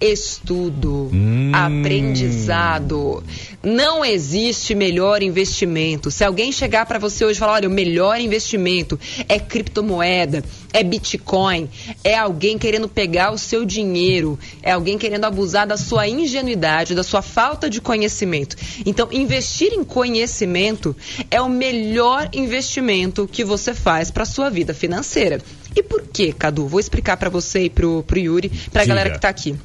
estudo, 0.00 1.10
aprendizado. 1.52 3.22
Não 3.62 4.04
existe 4.04 4.74
melhor 4.74 5.22
investimento. 5.22 6.10
Se 6.10 6.22
alguém 6.22 6.52
chegar 6.52 6.84
para 6.84 6.98
você 6.98 7.24
hoje 7.24 7.38
e 7.38 7.40
falar, 7.40 7.54
olha, 7.54 7.68
o 7.68 7.72
melhor 7.72 8.20
investimento 8.20 8.98
é 9.28 9.38
criptomoeda, 9.38 10.44
é 10.72 10.82
Bitcoin, 10.82 11.70
é 12.02 12.14
alguém 12.14 12.58
querendo 12.58 12.88
pegar 12.88 13.32
o 13.32 13.38
seu 13.38 13.64
dinheiro, 13.64 14.38
é 14.62 14.72
alguém 14.72 14.98
querendo 14.98 15.24
abusar 15.24 15.66
da 15.66 15.76
sua 15.76 16.06
ingenuidade, 16.06 16.94
da 16.94 17.02
sua 17.02 17.22
falta 17.22 17.70
de 17.70 17.80
conhecimento. 17.80 18.56
Então, 18.84 19.08
investir 19.10 19.72
em 19.72 19.84
conhecimento 19.84 20.94
é 21.30 21.40
o 21.40 21.48
melhor 21.48 22.28
investimento 22.34 23.26
que 23.26 23.44
você 23.44 23.72
faz 23.72 24.10
para 24.10 24.24
sua 24.24 24.50
vida 24.50 24.74
financeira. 24.74 25.40
E 25.74 25.82
por 25.82 26.02
quê, 26.02 26.32
Cadu? 26.32 26.66
Vou 26.66 26.80
explicar 26.80 27.16
para 27.16 27.30
você 27.30 27.64
e 27.64 27.70
pro, 27.70 28.02
pro 28.02 28.18
Yuri, 28.18 28.48
pra 28.72 28.82
Diga. 28.82 28.94
galera 28.94 29.10
que 29.10 29.20
tá 29.20 29.28
aqui. 29.28 29.56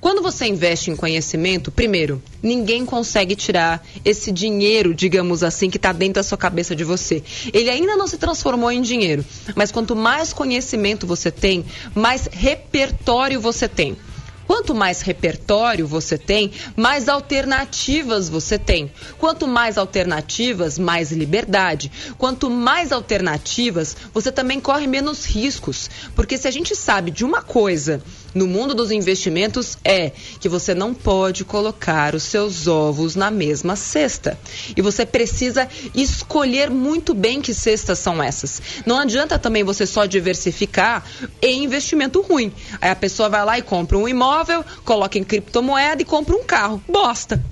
Quando 0.00 0.22
você 0.22 0.46
investe 0.46 0.92
em 0.92 0.96
conhecimento, 0.96 1.72
primeiro, 1.72 2.22
ninguém 2.40 2.86
consegue 2.86 3.34
tirar 3.34 3.84
esse 4.04 4.30
dinheiro, 4.30 4.94
digamos 4.94 5.42
assim, 5.42 5.68
que 5.68 5.76
está 5.76 5.92
dentro 5.92 6.14
da 6.14 6.22
sua 6.22 6.38
cabeça 6.38 6.74
de 6.74 6.84
você. 6.84 7.22
Ele 7.52 7.68
ainda 7.68 7.96
não 7.96 8.06
se 8.06 8.16
transformou 8.16 8.70
em 8.70 8.80
dinheiro, 8.80 9.24
mas 9.56 9.72
quanto 9.72 9.96
mais 9.96 10.32
conhecimento 10.32 11.04
você 11.04 11.32
tem, 11.32 11.64
mais 11.96 12.28
repertório 12.30 13.40
você 13.40 13.68
tem. 13.68 13.96
Quanto 14.48 14.74
mais 14.74 15.02
repertório 15.02 15.86
você 15.86 16.16
tem, 16.16 16.50
mais 16.74 17.06
alternativas 17.06 18.30
você 18.30 18.58
tem. 18.58 18.90
Quanto 19.18 19.46
mais 19.46 19.76
alternativas, 19.76 20.78
mais 20.78 21.12
liberdade. 21.12 21.92
Quanto 22.16 22.48
mais 22.48 22.90
alternativas, 22.90 23.94
você 24.14 24.32
também 24.32 24.58
corre 24.58 24.86
menos 24.86 25.26
riscos. 25.26 25.90
Porque 26.14 26.38
se 26.38 26.48
a 26.48 26.50
gente 26.50 26.74
sabe 26.74 27.10
de 27.10 27.26
uma 27.26 27.42
coisa 27.42 28.02
no 28.34 28.46
mundo 28.46 28.74
dos 28.74 28.90
investimentos 28.90 29.78
é 29.84 30.12
que 30.40 30.48
você 30.48 30.74
não 30.74 30.92
pode 30.92 31.44
colocar 31.44 32.14
os 32.14 32.22
seus 32.22 32.66
ovos 32.66 33.14
na 33.14 33.30
mesma 33.30 33.76
cesta. 33.76 34.38
E 34.76 34.82
você 34.82 35.06
precisa 35.06 35.68
escolher 35.94 36.70
muito 36.70 37.14
bem 37.14 37.40
que 37.40 37.54
cestas 37.54 37.98
são 37.98 38.22
essas. 38.22 38.60
Não 38.84 38.98
adianta 38.98 39.38
também 39.38 39.64
você 39.64 39.86
só 39.86 40.06
diversificar 40.06 41.04
em 41.40 41.64
investimento 41.64 42.20
ruim. 42.20 42.52
Aí 42.80 42.90
a 42.90 42.96
pessoa 42.96 43.28
vai 43.28 43.44
lá 43.44 43.58
e 43.58 43.62
compra 43.62 43.96
um 43.96 44.08
imóvel, 44.08 44.64
coloca 44.84 45.18
em 45.18 45.24
criptomoeda 45.24 46.02
e 46.02 46.04
compra 46.04 46.34
um 46.36 46.44
carro. 46.44 46.82
Bosta 46.88 47.42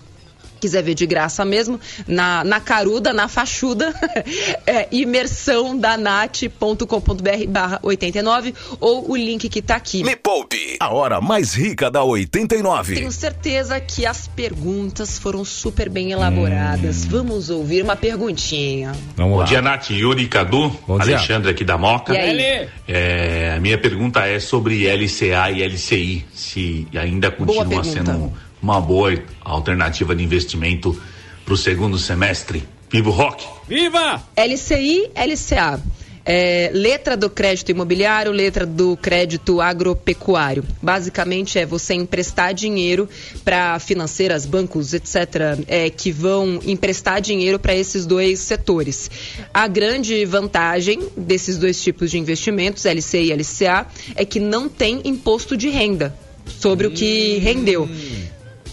quiser 0.61 0.83
ver 0.83 0.95
de 0.95 1.07
graça 1.07 1.43
mesmo, 1.45 1.81
na, 2.07 2.45
na 2.45 2.61
caruda, 2.61 3.13
na 3.13 3.27
fachuda, 3.27 3.93
é 4.67 4.87
imersãodanat.com.br 4.93 7.47
barra 7.49 7.81
89 7.83 8.55
ou 8.79 9.11
o 9.11 9.17
link 9.17 9.49
que 9.49 9.63
tá 9.63 9.77
aqui. 9.77 10.05
Me 10.05 10.15
Poupe, 10.15 10.77
a 10.79 10.93
hora 10.93 11.21
mais 11.21 11.55
rica 11.55 11.91
da 11.91 12.05
89. 12.05 12.95
Tenho 12.95 13.11
certeza 13.11 13.81
que 13.81 14.05
as 14.05 14.29
perguntas 14.29 15.19
foram 15.19 15.45
super 15.45 15.89
bem 15.89 16.13
elaboradas. 16.13 17.07
Vamos 17.07 17.49
ouvir 17.49 17.83
uma 17.83 17.97
perguntinha. 17.97 18.93
Vamos 19.17 19.33
Bom 19.33 19.39
lá. 19.39 19.45
dia, 19.45 19.63
Nath, 19.63 19.91
Yuri, 19.91 20.29
Cadu, 20.29 20.69
Bom 20.87 20.99
dia. 20.99 21.17
Alexandre 21.17 21.51
aqui 21.51 21.65
da 21.65 21.79
Moca. 21.79 22.13
E 22.13 22.19
aí? 22.19 22.69
É, 22.87 23.55
a 23.57 23.61
minha 23.61 23.79
pergunta 23.79 24.27
é 24.27 24.39
sobre 24.39 24.87
LCA 24.87 25.51
e 25.51 25.67
LCI, 25.67 26.27
se 26.35 26.87
ainda 26.95 27.31
continua 27.31 27.83
sendo 27.83 28.31
uma 28.63 28.81
boa 28.81 29.23
alternativa 29.43 30.15
de 30.15 30.23
investimento 30.23 31.01
para 31.45 31.55
o 31.55 31.57
segundo 31.57 31.99
semestre. 31.99 32.63
Vivo 32.91 33.11
Rock! 33.11 33.47
Viva! 33.69 34.23
LCI, 34.37 35.11
LCA. 35.15 35.81
É, 36.25 36.71
letra 36.75 37.17
do 37.17 37.31
crédito 37.31 37.71
imobiliário, 37.71 38.31
letra 38.31 38.67
do 38.67 38.97
crédito 38.97 39.61
agropecuário. 39.61 40.63
Basicamente 40.83 41.59
é 41.59 41.65
você 41.65 41.95
emprestar 41.95 42.53
dinheiro 42.53 43.09
para 43.43 43.79
financeiras, 43.79 44.45
bancos, 44.45 44.93
etc., 44.93 45.59
é, 45.67 45.89
que 45.89 46.13
vão 46.13 46.61
emprestar 46.65 47.21
dinheiro 47.21 47.59
para 47.59 47.75
esses 47.75 48.05
dois 48.05 48.39
setores. 48.41 49.11
A 49.53 49.67
grande 49.67 50.25
vantagem 50.27 51.01
desses 51.17 51.57
dois 51.57 51.83
tipos 51.83 52.11
de 52.11 52.19
investimentos, 52.19 52.85
LCI 52.85 53.31
e 53.31 53.33
LCA, 53.33 53.87
é 54.15 54.25
que 54.25 54.39
não 54.39 54.69
tem 54.69 55.01
imposto 55.05 55.57
de 55.57 55.71
renda 55.71 56.15
sobre 56.59 56.87
o 56.87 56.91
que 56.91 57.39
rendeu. 57.39 57.89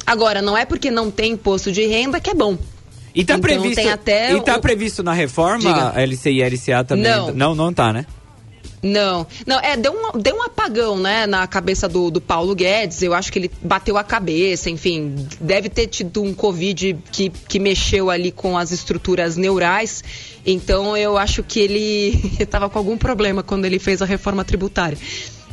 Agora, 0.07 0.41
não 0.41 0.57
é 0.57 0.63
porque 0.65 0.89
não 0.89 1.11
tem 1.11 1.33
imposto 1.33 1.69
de 1.69 1.85
renda 1.85 2.19
que 2.21 2.29
é 2.29 2.33
bom. 2.33 2.57
E 3.13 3.25
tá 3.25 3.33
Então, 3.33 3.41
previsto. 3.41 3.81
e 3.81 4.41
tá 4.41 4.55
o- 4.57 4.61
previsto 4.61 5.03
na 5.03 5.11
reforma 5.11 5.59
Diga. 5.59 5.93
LCI 6.01 6.39
e 6.39 6.43
LCA 6.43 6.83
também? 6.85 7.11
Não. 7.11 7.33
não, 7.33 7.55
não 7.55 7.73
tá, 7.73 7.91
né? 7.91 8.05
Não, 8.81 9.25
não, 9.45 9.59
é, 9.59 9.75
deu 9.75 9.91
um, 9.91 10.19
deu 10.19 10.35
um 10.35 10.43
apagão, 10.43 10.97
né, 10.99 11.25
na 11.25 11.47
cabeça 11.47 11.89
do, 11.89 12.11
do 12.11 12.21
Paulo 12.21 12.53
Guedes, 12.53 13.01
eu 13.01 13.11
acho 13.13 13.31
que 13.33 13.39
ele 13.39 13.51
bateu 13.61 13.97
a 13.97 14.03
cabeça, 14.03 14.69
enfim, 14.69 15.15
deve 15.41 15.67
ter 15.67 15.87
tido 15.87 16.21
um 16.21 16.31
Covid 16.31 16.95
que, 17.11 17.29
que 17.29 17.59
mexeu 17.59 18.11
ali 18.11 18.31
com 18.31 18.55
as 18.55 18.71
estruturas 18.71 19.35
neurais, 19.35 20.03
então 20.45 20.95
eu 20.95 21.17
acho 21.17 21.41
que 21.41 21.59
ele 21.59 22.21
estava 22.39 22.69
com 22.69 22.77
algum 22.77 22.97
problema 22.97 23.41
quando 23.41 23.65
ele 23.65 23.79
fez 23.79 23.99
a 24.03 24.05
reforma 24.05 24.45
tributária. 24.45 24.97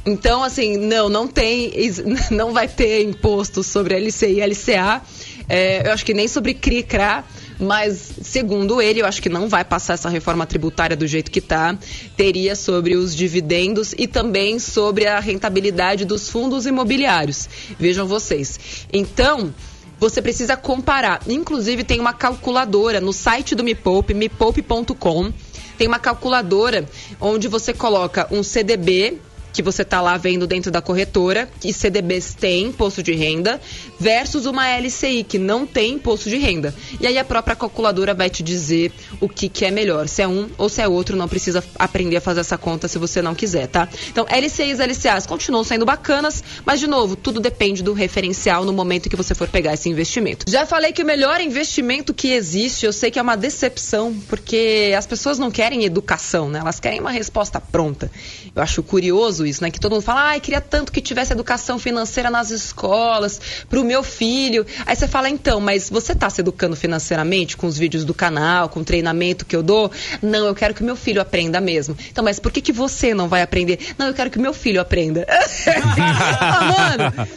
Então, 0.07 0.43
assim, 0.43 0.77
não, 0.77 1.09
não 1.09 1.27
tem, 1.27 1.73
não 2.31 2.53
vai 2.53 2.69
ter 2.69 3.03
imposto 3.03 3.63
sobre 3.63 3.99
LCI 3.99 4.41
e 4.41 4.47
LCA. 4.47 5.03
É, 5.49 5.87
eu 5.87 5.93
acho 5.93 6.05
que 6.05 6.15
nem 6.15 6.29
sobre 6.29 6.55
CRI-CRA, 6.55 7.25
mas 7.59 8.13
segundo 8.23 8.81
ele, 8.81 9.01
eu 9.01 9.07
acho 9.07 9.23
que 9.23 9.29
não 9.29 9.49
vai 9.49 9.65
passar 9.65 9.95
essa 9.95 10.09
reforma 10.09 10.47
tributária 10.47 10.97
do 10.97 11.07
jeito 11.07 11.31
que 11.31 11.39
está. 11.39 11.77
Teria 12.17 12.57
sobre 12.57 12.97
os 12.97 13.15
dividendos 13.15 13.95
e 13.97 14.07
também 14.07 14.59
sobre 14.59 15.07
a 15.07 15.21
rentabilidade 15.21 16.05
dos 16.05 16.29
fundos 16.29 16.67
imobiliários. 16.67 17.49
Vejam 17.79 18.07
vocês. 18.07 18.87
Então, 18.93 19.55
você 19.99 20.21
precisa 20.21 20.57
comparar. 20.57 21.23
Inclusive, 21.27 21.85
tem 21.85 22.01
uma 22.01 22.13
calculadora 22.13 23.01
no 23.01 23.13
site 23.13 23.55
do 23.55 23.65
Me 23.65 23.75
Poupe, 23.75 24.13
mepoupe.com. 24.13 25.33
Tem 25.79 25.87
uma 25.87 25.99
calculadora 25.99 26.85
onde 27.21 27.49
você 27.49 27.73
coloca 27.73 28.29
um 28.31 28.43
CDB 28.43 29.19
que 29.55 29.63
você 29.63 29.83
está 29.83 30.01
lá 30.01 30.17
vendo 30.17 30.49
dentro 30.49 30.71
da 30.71 30.83
corretora, 30.83 31.49
que 31.61 31.73
CDBs 31.73 32.35
tem 32.35 32.65
imposto 32.65 33.05
de 33.05 33.15
renda, 33.15 33.61
versus 33.99 34.47
uma 34.47 34.69
LCI 34.69 35.23
que 35.23 35.39
não 35.39 35.65
tem 35.65 35.93
imposto 35.93 36.29
de 36.29 36.37
renda. 36.37 36.75
E 37.01 37.07
aí 37.07 37.17
a 37.17 37.25
própria 37.25 37.55
calculadora 37.55 38.13
vai 38.13 38.29
te 38.29 38.43
dizer 38.43 38.93
o 39.21 39.29
que, 39.29 39.49
que 39.49 39.65
é 39.65 39.71
melhor, 39.71 40.09
se 40.09 40.23
é 40.23 40.29
um 40.29 40.51
ou 40.59 40.69
se 40.69 40.83
é 40.83 40.89
outro, 40.89 41.17
não 41.17 41.29
precisa 41.29 41.63
aprender 41.79 42.17
a 42.17 42.21
fazer 42.21 42.41
essa 42.41 42.59
conta 42.59 42.89
se 42.89 42.99
você 42.99 43.23
não 43.23 43.33
quiser, 43.33 43.69
tá? 43.69 43.89
Então, 44.11 44.27
LCIs 44.29 44.81
e 44.81 44.83
LCAs 44.83 45.25
continuam 45.25 45.63
sendo 45.63 45.87
bacanas, 45.87 46.43
mas 46.67 46.81
de 46.81 46.89
novo, 46.89 47.15
tudo 47.15 47.39
depende 47.39 47.81
do 47.81 47.93
referencial 47.93 48.65
no 48.65 48.73
momento 48.73 49.09
que 49.09 49.15
você 49.15 49.37
for 49.37 49.49
pegar 49.49 49.75
esse 49.75 49.89
investimento. 49.89 50.51
Já 50.51 50.67
falei 50.67 50.93
que 50.93 51.03
o 51.05 51.07
melhor 51.07 51.41
investimento 51.41 52.13
que 52.13 52.33
existe, 52.33 52.87
eu 52.87 52.93
sei 52.93 53.09
que 53.09 53.21
é 53.21 53.23
uma 53.23 53.37
decepção, 53.37 54.17
porque 54.29 54.93
as 54.99 55.07
pessoas 55.07 55.39
não 55.39 55.51
querem 55.51 55.85
educação, 55.85 56.49
né? 56.49 56.59
Elas 56.59 56.81
querem 56.81 56.99
uma 56.99 57.13
resposta 57.13 57.61
pronta. 57.61 58.11
Eu 58.55 58.61
acho 58.61 58.83
curioso 58.83 59.44
isso, 59.47 59.63
né? 59.63 59.71
Que 59.71 59.81
todo 59.81 59.93
mundo 59.93 60.03
fala, 60.03 60.29
ai, 60.29 60.41
queria 60.41 60.61
tanto 60.61 60.93
que 60.93 61.01
tivesse 61.01 61.33
educação 61.33 61.79
financeira 61.79 62.31
nas 62.31 62.51
escolas, 62.51 63.41
para 63.69 63.81
o 63.81 63.85
meu 63.85 64.03
filho. 64.03 64.67
Aí 64.87 64.95
você 64.97 65.07
fala, 65.07 65.29
então, 65.29 65.61
mas 65.61 65.91
você 65.91 66.13
está 66.13 66.29
se 66.31 66.41
educando 66.41 66.77
financeiramente 66.77 67.57
com 67.57 67.67
os 67.67 67.77
vídeos 67.77 68.05
do 68.05 68.15
canal, 68.15 68.69
com 68.69 68.81
o 68.81 68.85
treinamento 68.85 69.45
que 69.45 69.55
eu 69.55 69.63
dou? 69.63 69.91
Não, 70.23 70.47
eu 70.47 70.55
quero 70.55 70.75
que 70.75 70.83
o 70.83 70.87
meu 70.87 70.97
filho 70.97 71.21
aprenda 71.21 71.61
mesmo. 71.61 71.97
Então, 72.11 72.25
mas 72.25 72.39
por 72.39 72.53
que, 72.53 72.61
que 72.61 72.73
você 72.73 73.15
não 73.15 73.29
vai 73.29 73.43
aprender? 73.43 73.79
Não, 73.99 74.07
eu 74.07 74.15
quero 74.15 74.31
que 74.31 74.39
o 74.39 74.43
meu 74.43 74.55
filho 74.55 74.81
aprenda. 74.81 75.27
ah, 75.29 76.97
mano, 76.97 77.29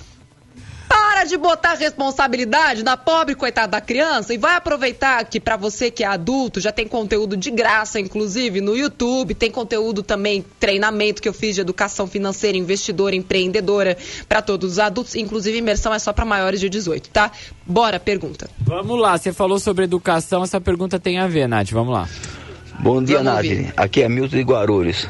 para 1.17 1.23
de 1.23 1.37
botar 1.37 1.73
responsabilidade 1.73 2.83
na 2.83 2.95
pobre 2.95 3.33
coitada 3.33 3.69
da 3.69 3.81
criança 3.81 4.35
e 4.35 4.37
vai 4.37 4.55
aproveitar 4.55 5.25
que 5.25 5.39
para 5.39 5.57
você 5.57 5.89
que 5.89 6.03
é 6.03 6.07
adulto 6.07 6.59
já 6.59 6.71
tem 6.71 6.87
conteúdo 6.87 7.35
de 7.35 7.49
graça, 7.49 7.99
inclusive 7.99 8.61
no 8.61 8.77
YouTube, 8.77 9.33
tem 9.33 9.49
conteúdo 9.49 10.03
também, 10.03 10.45
treinamento 10.59 11.19
que 11.19 11.27
eu 11.27 11.33
fiz 11.33 11.55
de 11.55 11.61
educação 11.61 12.05
financeira, 12.05 12.55
investidora, 12.55 13.15
empreendedora 13.15 13.97
para 14.29 14.43
todos 14.43 14.73
os 14.73 14.79
adultos, 14.79 15.15
inclusive 15.15 15.57
imersão 15.57 15.91
é 15.91 15.97
só 15.97 16.13
para 16.13 16.23
maiores 16.23 16.59
de 16.59 16.69
18, 16.69 17.09
tá? 17.09 17.31
Bora, 17.65 17.99
pergunta. 17.99 18.47
Vamos 18.59 18.99
lá, 18.99 19.17
você 19.17 19.33
falou 19.33 19.57
sobre 19.57 19.85
educação, 19.85 20.43
essa 20.43 20.61
pergunta 20.61 20.99
tem 20.99 21.17
a 21.17 21.27
ver, 21.27 21.47
Nath, 21.47 21.71
vamos 21.71 21.95
lá. 21.95 22.07
Bom 22.79 23.01
dia, 23.01 23.23
Nath. 23.23 23.73
Aqui 23.75 24.03
é 24.03 24.09
Milton 24.09 24.37
de 24.37 24.43
Guarulhos. 24.43 25.07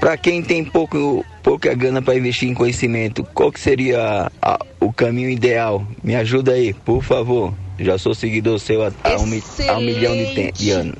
Para 0.00 0.16
quem 0.16 0.42
tem 0.42 0.64
pouco, 0.64 1.24
pouca 1.42 1.74
grana 1.74 2.02
para 2.02 2.16
investir 2.16 2.48
em 2.48 2.54
conhecimento, 2.54 3.24
qual 3.34 3.50
que 3.50 3.58
seria 3.58 4.30
a, 4.42 4.58
o 4.80 4.92
caminho 4.92 5.30
ideal? 5.30 5.86
Me 6.02 6.14
ajuda 6.14 6.52
aí, 6.52 6.72
por 6.72 7.02
favor. 7.02 7.54
Já 7.78 7.98
sou 7.98 8.14
seguidor 8.14 8.58
seu 8.58 8.82
há, 8.82 8.92
há, 9.04 9.16
um, 9.18 9.40
há 9.68 9.76
um, 9.76 9.80
milhão 9.80 10.14
de, 10.14 10.52
de 10.52 10.70
anos. 10.70 10.96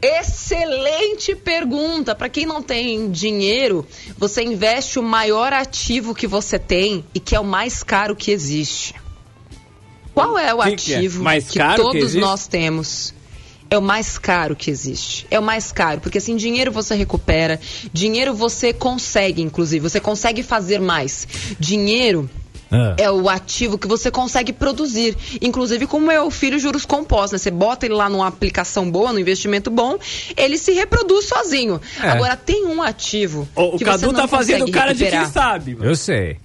Excelente 0.00 1.34
pergunta. 1.36 2.14
Para 2.14 2.28
quem 2.28 2.44
não 2.44 2.60
tem 2.60 3.10
dinheiro, 3.10 3.86
você 4.18 4.42
investe 4.42 4.98
o 4.98 5.02
maior 5.02 5.52
ativo 5.52 6.14
que 6.14 6.26
você 6.26 6.58
tem 6.58 7.04
e 7.14 7.20
que 7.20 7.36
é 7.36 7.40
o 7.40 7.44
mais 7.44 7.84
caro 7.84 8.16
que 8.16 8.32
existe. 8.32 8.94
Qual 10.12 10.36
é 10.36 10.52
o 10.52 10.58
que 10.58 10.72
ativo 10.72 11.18
que, 11.18 11.20
é? 11.20 11.24
Mais 11.24 11.48
que 11.48 11.58
caro 11.58 11.82
todos 11.82 12.12
que 12.12 12.20
nós 12.20 12.46
temos? 12.48 13.14
É 13.72 13.78
o 13.78 13.80
mais 13.80 14.18
caro 14.18 14.54
que 14.54 14.70
existe. 14.70 15.26
É 15.30 15.38
o 15.38 15.42
mais 15.42 15.72
caro, 15.72 15.98
porque 16.02 16.18
assim, 16.18 16.36
dinheiro 16.36 16.70
você 16.70 16.94
recupera, 16.94 17.58
dinheiro 17.90 18.34
você 18.34 18.70
consegue, 18.70 19.40
inclusive, 19.40 19.88
você 19.88 19.98
consegue 19.98 20.42
fazer 20.42 20.78
mais. 20.78 21.26
Dinheiro 21.58 22.28
é. 22.70 23.04
é. 23.04 23.10
o 23.10 23.30
ativo 23.30 23.78
que 23.78 23.88
você 23.88 24.10
consegue 24.10 24.52
produzir. 24.52 25.16
Inclusive, 25.40 25.86
como 25.86 26.10
é 26.10 26.20
o 26.20 26.30
filho 26.30 26.58
juros 26.58 26.84
compostos, 26.84 27.32
né? 27.32 27.38
Você 27.38 27.50
bota 27.50 27.86
ele 27.86 27.94
lá 27.94 28.10
numa 28.10 28.26
aplicação 28.26 28.90
boa, 28.90 29.10
num 29.10 29.18
investimento 29.18 29.70
bom, 29.70 29.96
ele 30.36 30.58
se 30.58 30.72
reproduz 30.72 31.24
sozinho. 31.24 31.80
É. 32.02 32.10
Agora, 32.10 32.36
tem 32.36 32.66
um 32.66 32.82
ativo. 32.82 33.48
O, 33.56 33.78
que 33.78 33.84
o 33.84 33.86
Cadu 33.86 34.12
tá 34.12 34.28
fazendo 34.28 34.70
cara 34.70 34.92
de 34.92 35.06
quem 35.06 35.24
sabe. 35.24 35.78
Eu 35.80 35.96
sei. 35.96 36.36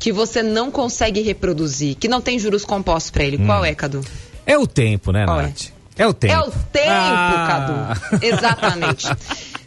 Que 0.00 0.10
você 0.10 0.42
não 0.42 0.72
consegue 0.72 1.20
reproduzir, 1.20 1.94
que 1.94 2.08
não 2.08 2.20
tem 2.20 2.36
juros 2.36 2.64
compostos 2.64 3.12
para 3.12 3.22
ele. 3.22 3.36
Hum. 3.36 3.46
Qual 3.46 3.64
é, 3.64 3.72
Cadu? 3.76 4.04
É 4.44 4.58
o 4.58 4.66
tempo, 4.66 5.12
né, 5.12 5.24
Qual 5.24 5.38
é? 5.38 5.44
Nath? 5.44 5.66
É? 5.78 5.81
É 5.96 6.06
o 6.06 6.14
tempo. 6.14 6.34
É 6.34 6.40
o 6.40 6.50
tempo, 6.50 6.90
ah. 6.90 7.94
Cadu. 8.00 8.26
Exatamente. 8.26 9.06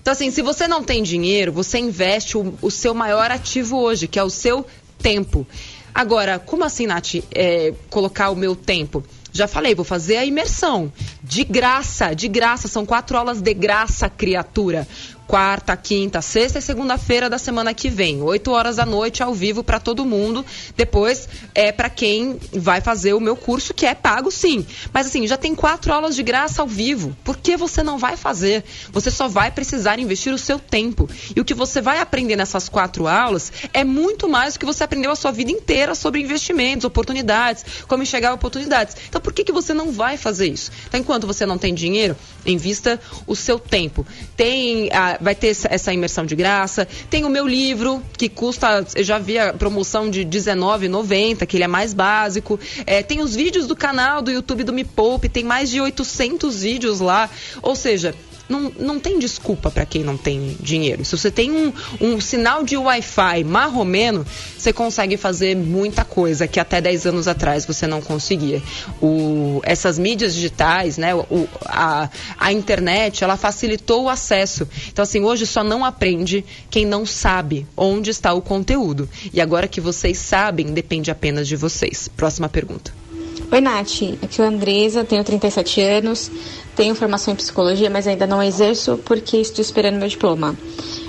Então, 0.02 0.12
assim, 0.12 0.30
se 0.30 0.42
você 0.42 0.68
não 0.68 0.84
tem 0.84 1.02
dinheiro, 1.02 1.52
você 1.52 1.80
investe 1.80 2.38
o, 2.38 2.54
o, 2.62 2.70
seu 2.70 2.94
maior 2.94 3.32
ativo 3.32 3.78
hoje, 3.78 4.08
que 4.08 4.20
é 4.20 4.24
o 4.24 4.30
seu 4.30 4.66
tempo. 5.00 5.48
Agora, 5.94 6.38
como 6.38 6.64
assim, 6.64 6.86
Nath, 6.86 7.16
é, 7.34 7.74
colocar 7.90 8.30
o 8.30 8.36
meu 8.36 8.56
tempo? 8.56 9.04
Já 9.32 9.48
falei, 9.48 9.76
vou 9.76 9.84
fazer 9.84 10.18
a 10.18 10.26
imersão. 10.26 10.92
De 11.24 11.44
graça, 11.44 12.14
de 12.14 12.28
graça. 12.28 12.68
São 12.68 12.86
quatro 12.86 13.18
aulas 13.18 13.42
de 13.42 13.54
graça, 13.54 14.10
criatura 14.10 14.88
quarta, 15.28 15.76
quinta, 15.76 16.22
sexta 16.22 16.60
e 16.60 16.62
segunda-feira 16.62 17.30
da 17.30 17.38
semana 17.38 17.74
que 17.74 17.90
vem, 17.90 18.22
8 18.22 18.52
horas 18.52 18.76
da 18.78 18.86
noite 18.86 19.24
ao 19.24 19.34
vivo 19.34 19.64
para 19.64 19.80
todo 19.80 20.06
mundo. 20.06 20.46
Depois 20.76 21.28
é 21.54 21.72
para 21.72 21.90
quem 21.90 22.40
vai 22.54 22.82
fazer 22.82 23.14
o 23.14 23.20
meu 23.20 23.36
curso 23.36 23.74
que 23.74 23.86
é 23.86 23.96
pago 23.96 24.32
sim. 24.32 24.66
Mas 24.94 25.08
assim, 25.08 25.28
já 25.28 25.38
tem 25.38 25.56
quatro 25.56 25.92
aulas 25.94 26.16
de 26.16 26.24
graça 26.24 26.62
ao 26.62 26.68
vivo. 26.68 27.16
Por 27.24 27.38
que 27.38 27.58
você 27.58 27.82
não 27.82 27.98
vai 27.98 28.16
fazer? 28.16 28.64
Você 28.92 29.10
só 29.10 29.28
vai 29.28 29.52
precisar 29.52 30.00
investir 30.00 30.34
o 30.34 30.38
seu 30.38 30.60
tempo. 30.60 31.10
E 31.36 31.40
o 31.40 31.46
que 31.46 31.54
você 31.54 31.82
vai 31.82 32.00
aprender 32.00 32.36
nessas 32.36 32.70
quatro 32.70 33.08
aulas 33.08 33.52
é 33.74 33.84
muito 33.84 34.30
mais 34.30 34.54
do 34.54 34.60
que 34.60 34.66
você 34.66 34.84
aprendeu 34.84 35.12
a 35.12 35.16
sua 35.16 35.32
vida 35.32 35.52
inteira 35.52 35.96
sobre 35.96 36.22
investimentos, 36.22 36.86
oportunidades, 36.86 37.66
como 37.88 38.04
enxergar 38.04 38.34
oportunidades. 38.34 38.96
Então 39.10 39.22
por 39.22 39.34
que, 39.34 39.44
que 39.44 39.52
você 39.52 39.74
não 39.74 39.92
vai 39.92 40.18
fazer 40.18 40.48
isso? 40.48 40.72
Então 40.88 41.00
enquanto 41.00 41.28
você 41.28 41.46
não 41.46 41.58
tem 41.58 41.74
dinheiro, 41.74 42.16
invista 42.46 43.00
o 43.26 43.36
seu 43.36 43.60
tempo. 43.60 44.06
Tem 44.36 44.90
a 44.94 45.15
vai 45.22 45.36
ter 45.36 45.56
essa 45.70 45.94
imersão 45.94 46.26
de 46.26 46.36
graça. 46.36 46.88
Tem 47.10 47.26
o 47.26 47.30
meu 47.30 47.48
livro, 47.48 48.02
que 48.18 48.30
custa, 48.30 48.86
eu 48.96 49.04
já 49.04 49.18
vi 49.18 49.38
a 49.38 49.54
promoção 49.54 50.10
de 50.10 50.22
R$19,90, 50.22 51.46
que 51.46 51.58
ele 51.58 51.64
é 51.64 51.68
mais 51.68 51.94
básico. 51.94 52.60
É, 52.86 53.02
tem 53.02 53.22
os 53.22 53.36
vídeos 53.36 53.68
do 53.68 53.76
canal 53.76 54.22
do 54.22 54.32
YouTube 54.32 54.64
do 54.64 54.74
Me 54.74 54.84
Poupe, 54.84 55.30
tem 55.30 55.44
mais 55.44 55.70
de 55.70 55.80
800 55.82 56.62
vídeos 56.62 57.00
lá. 57.00 57.30
Ou 57.62 57.76
seja, 57.76 58.14
não, 58.48 58.72
não 58.78 59.00
tem 59.00 59.20
desculpa 59.20 59.72
para 59.72 59.86
quem 59.86 60.04
não 60.04 60.18
tem 60.18 60.56
dinheiro. 60.60 61.04
Se 61.04 61.18
você 61.18 61.32
tem 61.32 61.52
um, 61.52 61.74
um 62.00 62.22
sinal 62.22 62.64
de 62.64 62.78
Wi-Fi 62.78 63.44
marromeno, 63.44 64.26
você 64.58 64.72
consegue 64.72 65.18
fazer 65.18 65.56
muita 65.56 66.06
coisa 66.06 66.48
que 66.48 66.60
até 66.60 66.80
10 66.80 67.08
anos 67.08 67.28
atrás 67.28 67.66
você 67.66 67.88
não 67.88 68.02
conseguia. 68.02 68.62
O, 69.02 69.62
essas 69.64 69.98
mídias 69.98 70.34
digitais, 70.34 70.98
né, 70.98 71.16
o, 71.16 71.48
a, 71.66 72.10
a 72.38 72.52
internet, 72.52 73.24
ela 73.24 73.38
facilitou 73.38 74.04
o 74.04 74.10
acesso. 74.10 74.68
Então, 74.88 75.04
assim, 75.04 75.22
hoje 75.22 75.46
só 75.46 75.64
não 75.64 75.84
aprende 75.84 76.46
quem 76.70 76.86
não 76.86 77.06
sabe 77.06 77.66
onde 77.76 78.10
está 78.10 78.34
o 78.34 78.42
conteúdo. 78.42 79.10
E 79.34 79.42
agora 79.42 79.68
que 79.68 79.82
vocês 79.82 80.18
sabem, 80.18 80.68
depende 80.68 81.10
apenas 81.10 81.48
de 81.48 81.56
vocês. 81.56 82.08
Próxima 82.16 82.48
pergunta. 82.48 83.05
Oi, 83.52 83.62
Nath. 83.62 84.02
Aqui 84.24 84.42
é 84.42 84.46
a 84.46 84.48
Andresa, 84.48 85.04
tenho 85.04 85.24
37 85.24 85.82
anos, 85.82 86.32
tenho 86.76 86.96
formação 86.96 87.34
em 87.34 87.38
psicologia, 87.38 87.90
mas 87.90 88.08
ainda 88.08 88.26
não 88.26 88.42
exerço 88.42 88.98
porque 89.06 89.38
estou 89.38 89.62
esperando 89.62 89.98
meu 89.98 90.08
diploma. 90.08 90.58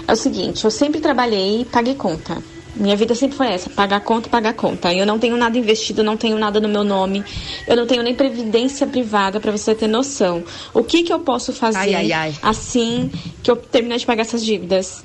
É 0.06 0.12
o 0.12 0.16
seguinte, 0.16 0.64
eu 0.64 0.70
sempre 0.70 1.00
trabalhei 1.00 1.62
e 1.62 1.64
paguei 1.64 1.94
conta. 1.94 2.42
Minha 2.76 2.94
vida 2.94 3.14
sempre 3.14 3.38
foi 3.38 3.48
essa, 3.48 3.70
pagar 3.70 4.00
conta, 4.00 4.28
pagar 4.28 4.52
conta. 4.52 4.92
Eu 4.92 5.06
não 5.06 5.18
tenho 5.18 5.36
nada 5.36 5.56
investido, 5.56 6.04
não 6.04 6.16
tenho 6.16 6.38
nada 6.38 6.60
no 6.60 6.68
meu 6.68 6.84
nome. 6.84 7.24
Eu 7.66 7.74
não 7.74 7.86
tenho 7.86 8.02
nem 8.02 8.14
previdência 8.14 8.86
privada 8.86 9.40
para 9.40 9.50
você 9.50 9.74
ter 9.74 9.88
noção. 9.88 10.44
O 10.74 10.84
que 10.84 11.02
que 11.02 11.12
eu 11.12 11.20
posso 11.20 11.54
fazer 11.54 11.78
ai, 11.78 11.94
ai, 11.94 12.12
ai. 12.12 12.34
assim 12.42 13.10
que 13.42 13.50
eu 13.50 13.56
terminar 13.56 13.96
de 13.96 14.04
pagar 14.04 14.22
essas 14.22 14.44
dívidas? 14.44 15.02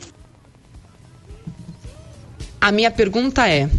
A 2.60 2.74
minha 2.74 2.92
pergunta 2.92 3.48
é: 3.48 3.70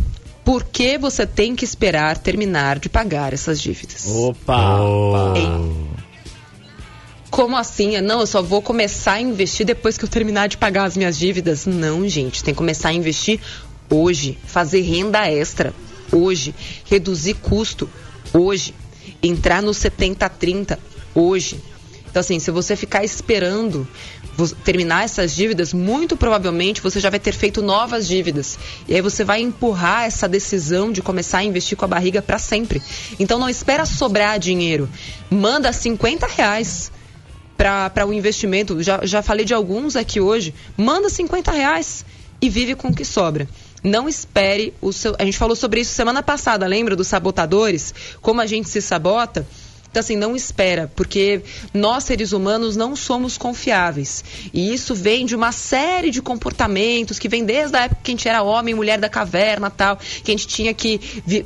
por 0.45 0.65
que 0.65 0.99
você 0.99 1.27
tem 1.27 1.55
que 1.55 1.65
esperar 1.65 2.19
terminar 2.19 2.79
de 2.79 2.89
pagar 2.89 3.33
essas 3.33 3.61
dívidas? 3.61 4.07
Opa! 4.07 4.81
Oh. 4.83 5.35
Como 7.31 7.57
assim? 7.57 7.99
Não, 8.01 8.21
eu 8.21 8.27
só 8.27 8.43
vou 8.43 8.61
começar 8.61 9.15
a 9.15 9.21
investir 9.21 9.65
depois 9.65 9.97
que 9.97 10.05
eu 10.05 10.09
terminar 10.09 10.49
de 10.49 10.59
pagar 10.59 10.85
as 10.85 10.97
minhas 10.97 11.19
dívidas. 11.19 11.65
Não, 11.65 12.07
gente, 12.09 12.45
tem 12.45 12.53
que 12.53 12.59
começar 12.59 12.91
a 12.91 12.93
investir 12.93 13.41
hoje, 13.89 14.37
fazer 14.45 14.83
renda 14.83 15.31
extra 15.31 15.73
hoje, 16.13 16.55
reduzir 16.85 17.35
custo 17.35 17.89
hoje, 18.35 18.75
entrar 19.23 19.63
no 19.63 19.71
70-30 19.71 20.79
hoje. 21.15 21.59
Então, 22.13 22.21
assim, 22.21 22.39
se 22.39 22.51
você 22.51 22.77
ficar 22.77 23.03
esperando 23.03 23.89
terminar 24.63 25.05
essas 25.05 25.35
dívidas, 25.35 25.73
muito 25.73 26.15
provavelmente 26.15 26.83
você 26.83 27.01
já 27.01 27.09
vai 27.09 27.19
ter 27.19 27.33
feito 27.33 27.63
novas 27.63 28.07
dívidas. 28.07 28.59
E 28.87 28.95
aí 28.95 29.01
você 29.01 29.25
vai 29.25 29.41
empurrar 29.41 30.05
essa 30.05 30.29
decisão 30.29 30.93
de 30.93 31.01
começar 31.01 31.39
a 31.39 31.45
investir 31.45 31.77
com 31.77 31.87
a 31.87 31.89
barriga 31.89 32.21
para 32.21 32.39
sempre. 32.39 32.83
Então 33.19 33.39
não 33.39 33.49
espera 33.49 33.87
sobrar 33.87 34.39
dinheiro. 34.39 34.91
Manda 35.31 35.73
50 35.73 36.27
reais 36.27 36.93
para 37.57 38.05
o 38.05 38.11
um 38.11 38.13
investimento. 38.13 38.83
Já, 38.83 39.01
já 39.07 39.23
falei 39.23 39.47
de 39.47 39.55
alguns 39.55 39.97
aqui 39.97 40.21
hoje. 40.21 40.53
Manda 40.77 41.09
50 41.09 41.51
reais 41.51 42.05
e 42.43 42.51
vive 42.51 42.75
com 42.75 42.89
o 42.89 42.95
que 42.95 43.07
sobra. 43.07 43.49
Não 43.83 44.07
espere 44.07 44.75
o 44.83 44.93
seu. 44.93 45.17
A 45.19 45.25
gente 45.25 45.39
falou 45.39 45.57
sobre 45.57 45.81
isso 45.81 45.95
semana 45.95 46.23
passada, 46.23 46.67
lembra 46.67 46.95
dos 46.95 47.09
sabotadores? 47.09 47.95
Como 48.21 48.39
a 48.39 48.47
gente 48.47 48.69
se 48.69 48.83
sabota? 48.83 49.47
Então, 49.93 50.01
assim, 50.01 50.17
não 50.17 50.35
espera, 50.35 50.91
porque 50.97 51.43
nós, 51.75 52.05
seres 52.05 52.33
humanos, 52.33 52.77
não 52.77 52.97
somos 52.97 53.37
confiáveis. 53.37 54.25
E 54.51 54.73
isso 54.73 54.95
vem 54.95 55.27
de 55.27 55.37
uma 55.37 55.53
série 55.53 56.11
de 56.11 56.23
comportamentos 56.23 57.19
que 57.19 57.29
vem 57.29 57.45
desde 57.45 57.77
a 57.77 57.83
época 57.83 58.01
que 58.03 58.11
a 58.11 58.15
gente 58.15 58.27
era 58.27 58.43
homem, 58.43 58.75
mulher 58.75 58.99
da 58.99 59.11
caverna 59.11 59.69
tal, 59.69 59.99
que 59.99 60.31
a 60.31 60.33
gente 60.33 60.49
tinha 60.49 60.73
que 60.73 60.99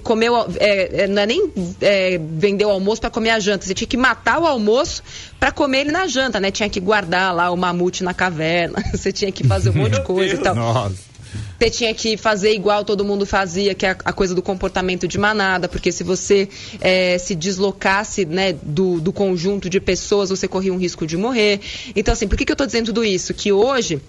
comer, 0.05 0.31
é, 0.61 1.03
é, 1.03 1.07
não 1.09 1.23
é 1.23 1.27
nem 1.27 1.53
é, 1.81 2.21
vender 2.21 2.65
o 2.65 2.71
almoço 2.71 3.01
para 3.01 3.11
comer 3.11 3.31
a 3.31 3.41
janta, 3.41 3.67
você 3.67 3.75
tinha 3.75 3.89
que 3.89 3.97
matar 3.97 4.39
o 4.39 4.47
almoço 4.47 5.03
para 5.41 5.51
comer 5.51 5.81
ele 5.81 5.91
na 5.91 6.07
janta, 6.07 6.39
né? 6.39 6.53
Tinha 6.53 6.69
que 6.69 6.79
guardar 6.79 7.35
lá 7.35 7.51
o 7.51 7.57
mamute 7.57 8.05
na 8.05 8.15
caverna, 8.15 8.79
você 8.95 9.11
tinha 9.11 9.33
que 9.33 9.45
fazer 9.45 9.71
um 9.71 9.75
monte 9.75 9.95
de 9.95 10.03
coisa 10.05 10.37
e 10.37 10.39
tal. 10.39 10.55
Nossa. 10.55 11.15
Você 11.59 11.71
tinha 11.71 11.95
que 11.95 12.17
fazer 12.17 12.53
igual 12.53 12.85
todo 12.85 13.05
mundo 13.05 13.25
fazia, 13.25 13.75
que 13.75 13.87
é 13.87 13.97
a, 14.05 14.12
coisa 14.12 14.35
do 14.35 14.43
comportamento 14.43 15.09
de 15.09 15.19
manada, 15.19 15.69
porque 15.69 15.91
se 15.91 16.05
você 16.05 16.49
é, 16.81 17.17
se 17.19 17.35
deslocasse 17.35 18.25
né, 18.27 18.53
do, 18.62 19.01
do 19.01 19.12
conjunto 19.12 19.71
de 19.71 19.81
pessoas, 19.81 20.29
você 20.29 20.47
corria 20.47 20.73
um 20.73 20.79
risco 20.79 21.07
de 21.07 21.17
morrer. 21.17 21.61
Então, 21.95 22.12
assim, 22.12 22.29
por 22.29 22.37
que, 22.37 22.45
que 22.45 22.53
eu 22.53 22.55
estou 22.55 22.67
dizendo 22.67 22.87
tudo 22.87 23.05
isso? 23.05 23.33
Que 23.33 23.53
hoje 23.53 24.01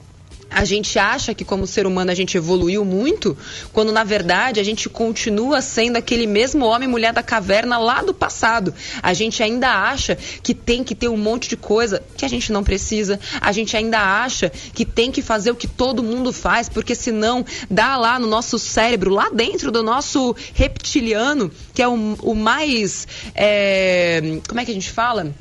a 0.50 0.66
gente 0.66 0.98
acha 0.98 1.34
que 1.34 1.44
como 1.44 1.68
ser 1.68 1.86
humano 1.86 2.12
a 2.12 2.16
gente 2.16 2.38
evoluiu 2.38 2.84
muito, 2.86 3.38
quando 3.74 3.92
na 3.92 4.04
verdade 4.04 4.60
a 4.60 4.64
gente 4.64 4.90
continua 4.90 5.62
sendo 5.62 5.98
aquele 5.98 6.26
mesmo 6.26 6.66
homem 6.66 6.88
e 6.88 6.92
mulher 6.92 7.14
da 7.14 7.22
caverna 7.22 7.78
lá 7.78 8.02
do 8.02 8.14
passado. 8.14 8.74
A 9.02 9.14
gente 9.14 9.44
ainda 9.44 9.70
acha 9.70 10.18
que 10.42 10.54
tem 10.54 10.84
que 10.84 10.96
ter 10.96 11.10
um 11.10 11.18
monte 11.18 11.50
de 11.50 11.58
coisa 11.58 12.02
que 12.16 12.26
a 12.26 12.28
gente 12.28 12.52
não 12.52 12.64
precisa. 12.64 13.20
A 13.42 13.52
gente 13.52 13.76
ainda 13.76 14.00
acha 14.00 14.52
que 14.74 14.86
tem 14.86 15.12
que 15.12 15.22
fazer 15.22 15.52
o 15.52 15.56
que 15.56 15.68
todo 15.68 16.02
mundo 16.02 16.32
faz, 16.32 16.70
porque 16.70 16.96
senão 16.96 17.46
dá 17.70 17.98
lá 17.98 18.20
no 18.20 18.28
nosso 18.28 18.58
cérebro, 18.58 19.12
lá 19.12 19.30
dentro 19.30 19.72
do 19.72 19.84
nosso 19.84 20.36
reptiliano, 20.54 21.52
que 21.74 21.82
é 21.82 21.88
o, 21.88 22.16
o 22.22 22.36
mais. 22.36 23.08
É, 23.36 24.40
como 24.48 24.60
é 24.60 24.66
que 24.66 24.72
a 24.72 24.74
gente 24.74 24.90
fala? 24.90 25.34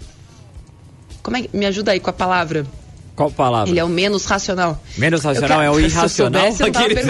Como 1.23 1.37
é, 1.37 1.45
me 1.53 1.67
ajuda 1.67 1.93
aí 1.93 2.01
com 2.01 2.11
a 2.11 2.13
palavra 2.13 2.67
qual 3.17 3.31
palavra? 3.31 3.71
Ele 3.71 3.81
é 3.81 3.85
o 3.85 3.89
menos 3.89 4.27
racional. 4.27 4.79
Menos 4.99 5.25
racional 5.25 5.63
é 5.63 5.71
o 5.71 5.81
irracional? 5.81 6.53
Se 6.53 6.63
eu 6.63 6.73
soubesse, 6.73 7.09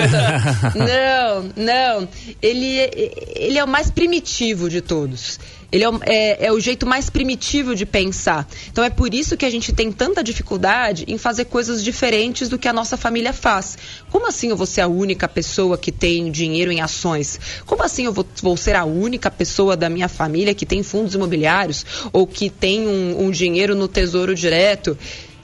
eu 0.78 0.86
não, 1.56 1.64
não. 1.64 2.08
Ele, 2.40 2.78
é, 2.78 3.12
ele 3.34 3.58
é 3.58 3.64
o 3.64 3.68
mais 3.68 3.90
primitivo 3.90 4.70
de 4.70 4.80
todos. 4.80 5.40
Ele 5.70 5.84
é, 5.84 5.88
é, 6.06 6.46
é, 6.46 6.52
o 6.52 6.60
jeito 6.60 6.86
mais 6.86 7.10
primitivo 7.10 7.74
de 7.74 7.84
pensar. 7.84 8.48
Então 8.70 8.84
é 8.84 8.90
por 8.90 9.12
isso 9.12 9.36
que 9.36 9.44
a 9.44 9.50
gente 9.50 9.72
tem 9.72 9.90
tanta 9.90 10.22
dificuldade 10.22 11.04
em 11.08 11.18
fazer 11.18 11.46
coisas 11.46 11.82
diferentes 11.82 12.48
do 12.48 12.56
que 12.56 12.68
a 12.68 12.72
nossa 12.72 12.96
família 12.96 13.32
faz. 13.32 13.76
Como 14.10 14.28
assim 14.28 14.50
eu 14.50 14.56
vou 14.56 14.66
ser 14.66 14.82
a 14.82 14.86
única 14.86 15.26
pessoa 15.26 15.76
que 15.76 15.90
tem 15.90 16.30
dinheiro 16.30 16.70
em 16.70 16.80
ações? 16.80 17.40
Como 17.66 17.82
assim 17.82 18.04
eu 18.04 18.12
vou, 18.12 18.24
vou 18.40 18.56
ser 18.56 18.76
a 18.76 18.84
única 18.84 19.30
pessoa 19.30 19.76
da 19.76 19.88
minha 19.88 20.08
família 20.08 20.54
que 20.54 20.64
tem 20.64 20.84
fundos 20.84 21.14
imobiliários 21.14 21.84
ou 22.12 22.26
que 22.26 22.48
tem 22.48 22.86
um, 22.86 23.26
um 23.26 23.30
dinheiro 23.30 23.74
no 23.74 23.88
tesouro 23.88 24.34
direto? 24.36 24.96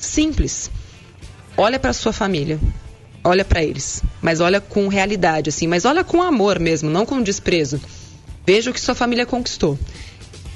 Simples. 0.03 0.69
Olha 1.57 1.79
para 1.79 1.93
sua 1.93 2.13
família. 2.13 2.59
Olha 3.25 3.45
para 3.45 3.63
eles, 3.63 4.03
mas 4.21 4.41
olha 4.41 4.61
com 4.61 4.89
realidade 4.89 5.49
assim, 5.49 5.69
mas 5.69 5.85
olha 5.85 6.03
com 6.03 6.21
amor 6.21 6.59
mesmo, 6.59 6.91
não 6.91 7.07
com 7.07 7.23
desprezo. 7.23 7.81
Veja 8.45 8.71
o 8.71 8.75
que 8.75 8.81
sua 8.81 8.97
família 8.97 9.25
conquistou. 9.25 9.79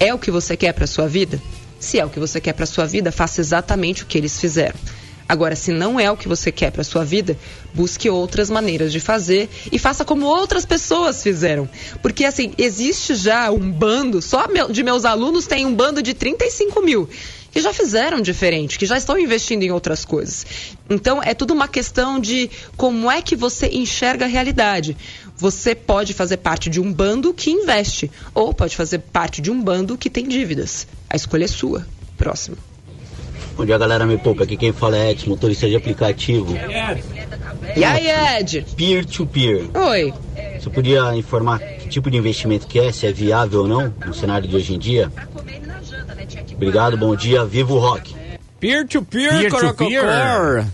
É 0.00 0.12
o 0.12 0.18
que 0.18 0.32
você 0.32 0.56
quer 0.56 0.72
para 0.72 0.84
sua 0.84 1.06
vida? 1.06 1.40
Se 1.78 2.00
é 2.00 2.04
o 2.04 2.10
que 2.10 2.18
você 2.18 2.40
quer 2.40 2.54
para 2.54 2.66
sua 2.66 2.84
vida, 2.84 3.12
faça 3.12 3.40
exatamente 3.40 4.02
o 4.02 4.06
que 4.06 4.18
eles 4.18 4.40
fizeram. 4.40 4.74
Agora, 5.28 5.54
se 5.54 5.70
não 5.70 5.98
é 5.98 6.10
o 6.10 6.16
que 6.16 6.26
você 6.26 6.50
quer 6.50 6.72
para 6.72 6.82
sua 6.82 7.04
vida, 7.04 7.38
busque 7.72 8.10
outras 8.10 8.50
maneiras 8.50 8.92
de 8.92 8.98
fazer 8.98 9.48
e 9.70 9.78
faça 9.78 10.04
como 10.04 10.26
outras 10.26 10.66
pessoas 10.66 11.22
fizeram. 11.22 11.68
Porque, 12.02 12.24
assim, 12.24 12.52
existe 12.58 13.14
já 13.14 13.50
um 13.52 13.70
bando, 13.70 14.20
só 14.20 14.44
de 14.68 14.82
meus 14.82 15.04
alunos 15.04 15.46
tem 15.46 15.64
um 15.64 15.74
bando 15.74 16.02
de 16.02 16.14
35 16.14 16.82
mil 16.82 17.08
que 17.56 17.62
já 17.62 17.72
fizeram 17.72 18.20
diferente, 18.20 18.78
que 18.78 18.84
já 18.84 18.98
estão 18.98 19.18
investindo 19.18 19.62
em 19.62 19.70
outras 19.70 20.04
coisas. 20.04 20.44
Então 20.90 21.22
é 21.22 21.32
tudo 21.32 21.54
uma 21.54 21.66
questão 21.66 22.20
de 22.20 22.50
como 22.76 23.10
é 23.10 23.22
que 23.22 23.34
você 23.34 23.66
enxerga 23.68 24.26
a 24.26 24.28
realidade. 24.28 24.94
Você 25.38 25.74
pode 25.74 26.12
fazer 26.12 26.36
parte 26.36 26.68
de 26.68 26.78
um 26.78 26.92
bando 26.92 27.32
que 27.32 27.50
investe, 27.50 28.10
ou 28.34 28.52
pode 28.52 28.76
fazer 28.76 28.98
parte 28.98 29.40
de 29.40 29.50
um 29.50 29.58
bando 29.62 29.96
que 29.96 30.10
tem 30.10 30.28
dívidas. 30.28 30.86
A 31.08 31.16
escolha 31.16 31.46
é 31.46 31.48
sua. 31.48 31.86
Próximo. 32.18 32.58
Bom 33.56 33.64
dia, 33.64 33.78
galera. 33.78 34.04
Me 34.04 34.18
poupa. 34.18 34.44
Aqui 34.44 34.58
quem 34.58 34.74
fala 34.74 34.98
é 34.98 35.12
Ed, 35.12 35.26
motorista 35.26 35.66
de 35.66 35.76
aplicativo. 35.76 36.54
E 37.74 37.82
aí, 37.82 38.38
Ed? 38.38 38.66
Peer-to-peer. 38.76 39.68
-peer. 39.68 39.88
Oi. 39.88 40.14
Você 40.60 40.68
podia 40.68 41.16
informar 41.16 41.58
que 41.58 41.88
tipo 41.88 42.10
de 42.10 42.18
investimento 42.18 42.66
que 42.66 42.78
é, 42.78 42.92
se 42.92 43.06
é 43.06 43.12
viável 43.12 43.60
ou 43.60 43.66
não 43.66 43.94
no 44.04 44.12
cenário 44.12 44.46
de 44.46 44.54
hoje 44.54 44.74
em 44.74 44.78
dia? 44.78 45.10
Obrigado, 46.56 46.96
bom 46.96 47.14
dia, 47.14 47.44
viva 47.44 47.74
o 47.74 47.78
rock. 47.78 48.16
Peer-to-peer, 48.58 49.50
peer, 49.50 49.74
-peer, 49.74 50.66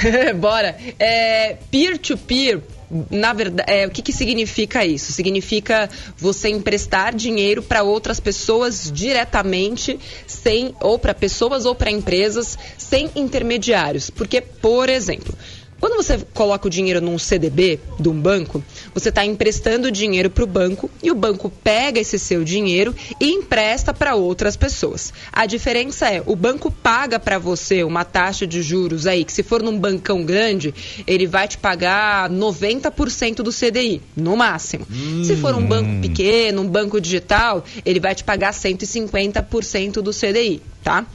Bora. 0.40 0.74
É, 0.98 1.58
peer-to-peer, 1.70 2.58
-peer, 2.58 2.62
na 3.10 3.34
verdade, 3.34 3.70
é, 3.70 3.86
o 3.86 3.90
que, 3.90 4.00
que 4.00 4.12
significa 4.12 4.84
isso? 4.84 5.12
Significa 5.12 5.88
você 6.16 6.48
emprestar 6.48 7.14
dinheiro 7.14 7.62
para 7.62 7.82
outras 7.82 8.18
pessoas 8.18 8.90
diretamente, 8.90 10.00
sem 10.26 10.74
ou 10.80 10.98
para 10.98 11.12
pessoas 11.12 11.66
ou 11.66 11.74
para 11.74 11.90
empresas, 11.90 12.58
sem 12.78 13.10
intermediários. 13.14 14.08
Porque, 14.08 14.40
por 14.40 14.88
exemplo, 14.88 15.34
quando 15.80 15.96
você 15.96 16.18
coloca 16.34 16.66
o 16.66 16.70
dinheiro 16.70 17.00
num 17.00 17.18
CDB 17.18 17.80
de 17.98 18.08
um 18.08 18.20
banco, 18.20 18.62
você 18.92 19.08
está 19.08 19.24
emprestando 19.24 19.90
dinheiro 19.90 20.28
para 20.28 20.44
o 20.44 20.46
banco 20.46 20.90
e 21.02 21.10
o 21.10 21.14
banco 21.14 21.48
pega 21.48 21.98
esse 21.98 22.18
seu 22.18 22.44
dinheiro 22.44 22.94
e 23.18 23.32
empresta 23.32 23.94
para 23.94 24.14
outras 24.14 24.56
pessoas. 24.56 25.12
A 25.32 25.46
diferença 25.46 26.08
é, 26.08 26.22
o 26.26 26.36
banco 26.36 26.70
paga 26.70 27.18
para 27.18 27.38
você 27.38 27.82
uma 27.82 28.04
taxa 28.04 28.46
de 28.46 28.62
juros 28.62 29.06
aí, 29.06 29.24
que 29.24 29.32
se 29.32 29.42
for 29.42 29.62
num 29.62 29.78
bancão 29.78 30.22
grande, 30.22 30.74
ele 31.06 31.26
vai 31.26 31.48
te 31.48 31.56
pagar 31.56 32.30
90% 32.30 33.36
do 33.36 33.50
CDI, 33.50 34.02
no 34.14 34.36
máximo. 34.36 34.86
Hum. 34.90 35.24
Se 35.24 35.34
for 35.36 35.54
um 35.54 35.64
banco 35.64 36.00
pequeno, 36.02 36.60
um 36.62 36.68
banco 36.68 37.00
digital, 37.00 37.64
ele 37.86 38.00
vai 38.00 38.14
te 38.14 38.22
pagar 38.22 38.52
150% 38.52 40.02
do 40.02 40.10
CDI, 40.10 40.60
tá? 40.82 41.06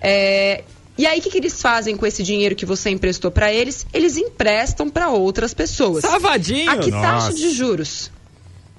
É, 0.00 0.62
e 0.96 1.06
aí, 1.06 1.18
o 1.18 1.22
que, 1.22 1.30
que, 1.30 1.38
eles 1.38 1.60
fazem 1.60 1.96
com 1.96 2.06
esse 2.06 2.22
dinheiro 2.22 2.54
que 2.54 2.64
você 2.64 2.90
emprestou 2.90 3.30
para 3.30 3.52
eles? 3.52 3.86
Eles 3.92 4.16
emprestam 4.16 4.88
para 4.88 5.08
outras 5.08 5.52
pessoas. 5.52 6.02
Savadinho! 6.02 6.70
A 6.70 6.76
que 6.76 6.90
taxa 6.90 7.32
de 7.32 7.50
juros? 7.50 8.10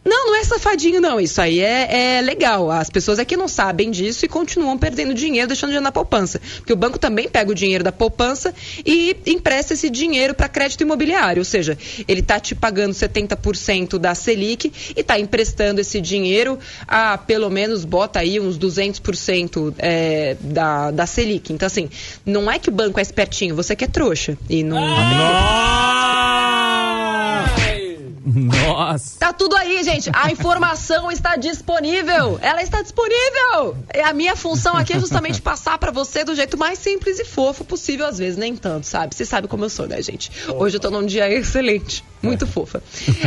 Não, 0.05 0.27
não 0.27 0.35
é 0.35 0.43
safadinho, 0.43 1.01
não. 1.01 1.19
Isso 1.19 1.41
aí 1.41 1.59
é, 1.59 2.17
é, 2.17 2.21
legal. 2.21 2.69
As 2.69 2.91
pessoas 2.91 3.17
é 3.17 3.25
que 3.25 3.35
não 3.35 3.47
sabem 3.47 3.89
disso 3.89 4.23
e 4.23 4.27
continuam 4.27 4.77
perdendo 4.77 5.15
dinheiro, 5.15 5.47
deixando 5.47 5.69
dinheiro 5.69 5.83
na 5.83 5.91
poupança. 5.91 6.39
Porque 6.57 6.71
o 6.71 6.75
banco 6.75 6.99
também 6.99 7.27
pega 7.27 7.51
o 7.51 7.55
dinheiro 7.55 7.83
da 7.83 7.91
poupança 7.91 8.53
e 8.85 9.17
empresta 9.25 9.73
esse 9.73 9.89
dinheiro 9.89 10.35
para 10.35 10.47
crédito 10.47 10.81
imobiliário. 10.81 11.41
Ou 11.41 11.45
seja, 11.45 11.75
ele 12.07 12.19
está 12.19 12.39
te 12.39 12.53
pagando 12.53 12.93
70% 12.93 13.97
da 13.97 14.13
Selic 14.13 14.71
e 14.95 14.99
está 14.99 15.19
emprestando 15.19 15.81
esse 15.81 15.99
dinheiro 15.99 16.59
a 16.87 17.17
pelo 17.17 17.49
menos, 17.49 17.83
bota 17.83 18.19
aí 18.19 18.39
uns 18.39 18.59
200% 18.59 19.73
é, 19.79 20.37
da, 20.39 20.91
da 20.91 21.07
Selic. 21.07 21.51
Então, 21.51 21.65
assim, 21.65 21.89
não 22.23 22.51
é 22.51 22.59
que 22.59 22.69
o 22.69 22.71
banco 22.71 22.99
é 22.99 23.01
espertinho, 23.01 23.55
você 23.55 23.75
que 23.75 23.83
é 23.83 23.87
trouxa. 23.87 24.37
E 24.47 24.63
não. 24.63 24.77
Nossa. 28.25 29.19
Tá 29.19 29.31
tudo 29.31 29.55
aí, 29.55 29.83
gente. 29.83 30.09
A 30.11 30.31
informação 30.31 31.11
está 31.11 31.35
disponível. 31.35 32.39
Ela 32.41 32.63
está 32.63 32.81
disponível. 32.81 33.77
A 34.03 34.13
minha 34.13 34.35
função 34.35 34.75
aqui 34.75 34.93
é 34.93 34.99
justamente 34.99 35.41
passar 35.41 35.77
para 35.77 35.91
você 35.91 36.23
do 36.23 36.35
jeito 36.35 36.57
mais 36.57 36.79
simples 36.79 37.19
e 37.19 37.25
fofo 37.25 37.63
possível, 37.63 38.07
às 38.07 38.17
vezes 38.17 38.37
nem 38.37 38.55
tanto, 38.55 38.87
sabe? 38.87 39.13
Você 39.13 39.25
sabe 39.25 39.47
como 39.47 39.65
eu 39.65 39.69
sou, 39.69 39.87
né, 39.87 40.01
gente? 40.01 40.31
Hoje 40.49 40.77
eu 40.77 40.79
tô 40.79 40.89
num 40.89 41.05
dia 41.05 41.31
excelente, 41.31 42.03
muito 42.21 42.47
fofa. 42.47 42.81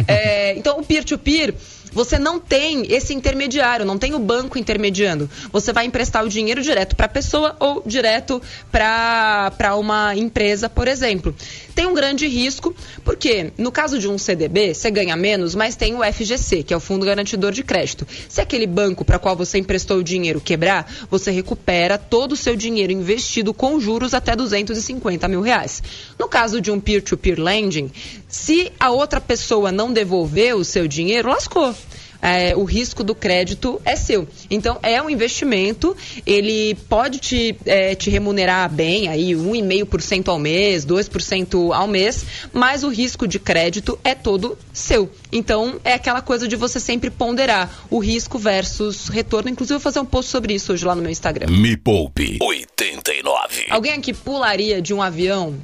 É, 0.06 0.56
então, 0.56 0.80
o 0.80 0.84
peer-to-peer, 0.84 1.52
-peer, 1.52 1.54
você 1.92 2.18
não 2.18 2.38
tem 2.38 2.92
esse 2.92 3.14
intermediário, 3.14 3.85
não 3.85 3.98
tem 3.98 4.14
o 4.14 4.18
banco 4.18 4.59
intermediando. 4.59 5.29
Você 5.53 5.72
vai 5.72 5.87
emprestar 5.87 6.24
o 6.24 6.29
dinheiro 6.29 6.62
direto 6.62 6.96
para 6.96 7.07
a 7.07 7.09
pessoa 7.09 7.57
ou 7.59 7.83
direto 7.85 8.40
para 8.70 9.77
uma 9.77 10.14
empresa, 10.14 10.68
por 10.68 10.88
exemplo. 10.88 11.35
Tem 11.74 11.87
um 11.87 11.94
grande 11.94 12.27
risco, 12.27 12.74
porque 13.05 13.53
no 13.57 13.70
caso 13.70 13.98
de 13.98 14.09
um 14.09 14.18
CDB, 14.18 14.74
você 14.74 14.90
ganha 14.90 15.16
menos, 15.16 15.55
mas 15.55 15.77
tem 15.77 15.94
o 15.94 16.03
FGC, 16.03 16.62
que 16.62 16.74
é 16.74 16.77
o 16.77 16.81
Fundo 16.81 17.07
Garantidor 17.07 17.53
de 17.53 17.62
Crédito. 17.62 18.07
Se 18.29 18.40
aquele 18.40 18.66
banco 18.66 19.05
para 19.05 19.18
qual 19.18 19.37
você 19.37 19.59
emprestou 19.59 19.98
o 19.98 20.05
dinheiro 20.05 20.40
quebrar, 20.40 20.90
você 21.11 21.31
recupera 21.31 21.96
todo 21.96 22.33
o 22.33 22.37
seu 22.37 22.57
dinheiro 22.57 22.92
investido 22.92 23.55
com 23.55 23.79
juros 23.79 24.14
até 24.14 24.35
250 24.35 25.29
mil 25.29 25.40
reais. 25.40 25.83
No 26.18 26.29
caso 26.29 26.61
de 26.61 26.70
um 26.70 26.81
peer-to-peer 26.81 27.37
-peer 27.37 27.42
lending, 27.42 27.90
se 28.38 28.72
a 28.79 28.90
outra 28.90 29.20
pessoa 29.20 29.72
não 29.72 29.92
devolver 29.92 30.55
o 30.55 30.64
seu 30.64 30.87
dinheiro, 30.87 31.29
lascou 31.29 31.74
é, 32.20 32.57
o 32.57 32.64
risco 32.64 33.05
do 33.05 33.14
crédito 33.14 33.81
é 33.85 33.96
seu. 33.96 34.29
Então, 34.51 34.79
é 34.83 35.01
um 35.01 35.09
investimento, 35.09 35.96
ele 36.27 36.74
pode 36.88 37.18
te, 37.18 37.57
é, 37.64 37.94
te 37.94 38.11
remunerar 38.11 38.70
bem, 38.70 39.09
aí 39.09 39.33
1,5% 39.33 40.29
ao 40.29 40.38
mês, 40.38 40.85
2% 40.85 41.74
ao 41.74 41.87
mês, 41.87 42.24
mas 42.53 42.83
o 42.83 42.88
risco 42.88 43.27
de 43.27 43.38
crédito 43.38 43.98
é 44.03 44.14
todo 44.14 44.59
seu. 44.72 45.11
Então, 45.31 45.81
é 45.85 45.94
aquela 45.94 46.20
coisa 46.20 46.48
de 46.48 46.57
você 46.57 46.81
sempre 46.81 47.11
ponderar 47.11 47.87
o 47.90 47.98
risco 47.98 48.38
versus 48.38 49.09
retorno. 49.09 49.51
Inclusive, 49.51 49.74
eu 49.74 49.79
vou 49.79 49.85
fazer 49.85 50.01
um 50.01 50.07
post 50.07 50.31
sobre 50.31 50.55
isso 50.55 50.72
hoje 50.72 50.85
lá 50.85 50.94
no 50.94 51.03
meu 51.03 51.11
Instagram. 51.11 51.46
Me 51.48 51.77
Poupe 51.77 52.38
89. 52.40 53.66
Alguém 53.70 53.92
aqui 53.92 54.12
pularia 54.12 54.83
de 54.83 54.92
um 54.92 55.01
avião 55.01 55.55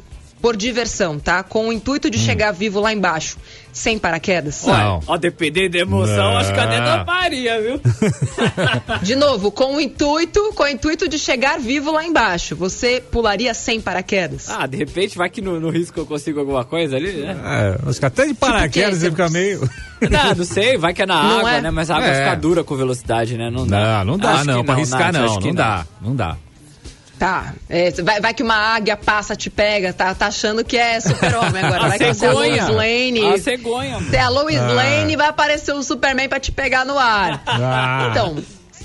por 0.45 0.59
diversão, 0.59 1.19
tá? 1.19 1.43
Com 1.43 1.69
o 1.69 1.73
intuito 1.73 2.11
de 2.11 2.19
hum. 2.19 2.21
chegar 2.21 2.53
vivo 2.53 2.79
lá 2.79 2.93
embaixo 2.93 3.39
sem 3.73 3.99
paraquedas? 3.99 4.63
Não. 4.67 5.01
Ó, 5.07 5.17
dependendo 5.17 5.71
da 5.71 5.79
emoção, 5.79 6.33
não. 6.33 6.37
acho 6.37 6.53
que 6.53 6.61
a 6.61 6.67
Dena 6.67 7.03
faria, 7.03 7.63
viu? 7.63 7.81
de 9.01 9.17
novo, 9.17 9.51
com 9.51 9.77
o 9.77 9.81
intuito, 9.81 10.53
com 10.55 10.65
o 10.65 10.69
intuito 10.69 11.09
de 11.09 11.19
chegar 11.19 11.59
vivo 11.59 11.91
lá 11.91 12.05
embaixo, 12.05 12.55
você 12.55 13.03
pularia 13.11 13.55
sem 13.55 13.81
paraquedas? 13.81 14.51
Ah, 14.51 14.67
de 14.67 14.77
repente 14.77 15.17
vai 15.17 15.31
que 15.31 15.41
no, 15.41 15.59
no 15.59 15.71
risco 15.71 15.99
eu 15.99 16.05
consigo 16.05 16.41
alguma 16.41 16.63
coisa 16.63 16.97
ali, 16.97 17.11
né? 17.13 17.35
É, 17.43 17.89
acho 17.89 17.99
que 17.99 18.05
até 18.05 18.27
de 18.27 18.35
paraquedas 18.35 19.01
tipo 19.01 19.01
você 19.01 19.11
fica 19.13 19.31
meio... 19.31 19.67
Não, 20.05 20.35
não 20.35 20.45
sei, 20.45 20.77
vai 20.77 20.93
que 20.93 21.01
é 21.01 21.07
na 21.07 21.23
não 21.23 21.39
água, 21.39 21.53
é? 21.53 21.61
né? 21.63 21.71
Mas 21.71 21.91
a 21.91 21.97
água 21.97 22.09
é. 22.09 22.25
fica 22.25 22.35
dura 22.35 22.63
com 22.63 22.77
velocidade, 22.77 23.39
né? 23.39 23.49
Não 23.49 23.67
dá. 23.67 24.05
Não, 24.05 24.13
não 24.13 24.19
dá, 24.19 24.33
acho 24.35 24.45
não. 24.45 24.63
Pra 24.63 24.75
arriscar, 24.75 25.11
não. 25.11 25.41
Não, 25.41 25.55
dá, 25.55 25.87
não 26.03 26.15
dá. 26.15 26.37
Tá. 27.19 27.55
É, 27.69 27.91
vai, 28.03 28.21
vai, 28.21 28.35
que 28.35 28.43
uma 28.43 28.57
águia 28.57 28.97
passa, 28.97 29.37
te 29.37 29.49
pega, 29.49 29.93
tá, 29.93 30.15
tá 30.15 30.27
achando 30.27 30.65
que 30.65 30.77
é 30.77 30.99
super-homem 31.01 31.63
agora. 31.63 31.89
vai 31.89 31.99
que 31.99 32.13
você 32.13 32.27
é 32.27 32.29
a 32.29 32.33
Lois 32.33 32.69
Lane. 32.69 33.35
A 33.35 33.39
cegonha. 33.39 33.99
Você 33.99 34.17
é 34.17 34.21
a 34.21 34.29
Lois 34.29 34.59
ah. 34.59 34.73
Lane 34.73 35.17
vai 35.17 35.29
aparecer 35.29 35.73
o 35.73 35.83
Superman 35.83 36.29
pra 36.29 36.41
te 36.41 36.51
pegar 36.51 36.85
no 36.85 36.99
ar. 36.99 37.43
Ah. 37.47 38.09
Então, 38.11 38.37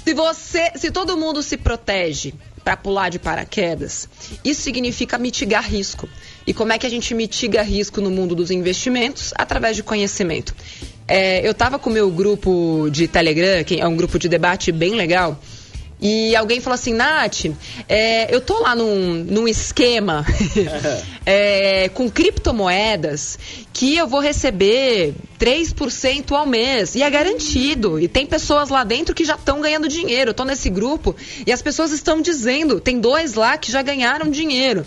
se 0.06 0.14
você. 0.14 0.72
Se 0.76 0.92
todo 0.92 1.18
mundo 1.18 1.42
se 1.42 1.58
protege 1.58 2.34
para 2.64 2.78
pular 2.78 3.10
de 3.10 3.18
paraquedas, 3.18 4.08
isso 4.44 4.62
significa 4.62 5.18
mitigar 5.18 5.64
risco. 5.64 6.08
E 6.46 6.54
como 6.54 6.72
é 6.72 6.78
que 6.78 6.86
a 6.86 6.90
gente 6.90 7.14
mitiga 7.14 7.62
risco 7.62 8.00
no 8.02 8.10
mundo 8.12 8.36
dos 8.36 8.52
investimentos? 8.52 9.34
Através 9.36 9.76
de 9.76 9.84
conhecimento. 9.84 10.56
É, 11.08 11.46
eu 11.46 11.52
estava 11.52 11.80
com 11.80 11.90
o 11.90 11.94
meu 11.94 12.10
grupo 12.12 12.88
de 12.92 13.08
Telegram, 13.08 13.64
que 13.64 13.80
é 13.80 13.88
um 13.88 13.96
grupo 13.96 14.20
de 14.20 14.30
debate 14.30 14.72
bem 14.72 14.94
legal. 14.94 15.40
E 16.02 16.34
alguém 16.34 16.62
falou 16.62 16.76
assim, 16.76 16.94
Nath, 16.94 17.46
é, 17.88 18.34
eu 18.34 18.40
tô 18.40 18.60
lá 18.60 18.74
num, 18.74 19.16
num 19.26 19.48
esquema 19.48 20.26
é, 21.26 21.90
com 21.90 22.10
criptomoedas 22.10 23.38
que 23.74 23.98
eu 23.98 24.08
vou 24.08 24.22
receber 24.22 25.14
3% 25.38 26.32
ao 26.32 26.46
mês. 26.46 26.96
E 26.96 27.04
é 27.04 27.10
garantido. 27.10 28.00
E 28.00 28.08
tem 28.08 28.26
pessoas 28.26 28.70
lá 28.70 28.86
dentro 28.86 29.14
que 29.14 29.26
já 29.26 29.36
estão 29.36 29.60
ganhando 29.60 29.90
dinheiro. 29.90 30.30
Eu 30.30 30.34
tô 30.34 30.46
nesse 30.46 30.70
grupo 30.70 31.14
e 31.46 31.52
as 31.52 31.62
pessoas 31.62 31.92
estão 31.92 32.22
dizendo, 32.22 32.80
tem 32.80 33.00
dois 33.00 33.34
lá 33.34 33.58
que 33.58 33.70
já 33.70 33.82
ganharam 33.82 34.30
dinheiro. 34.30 34.86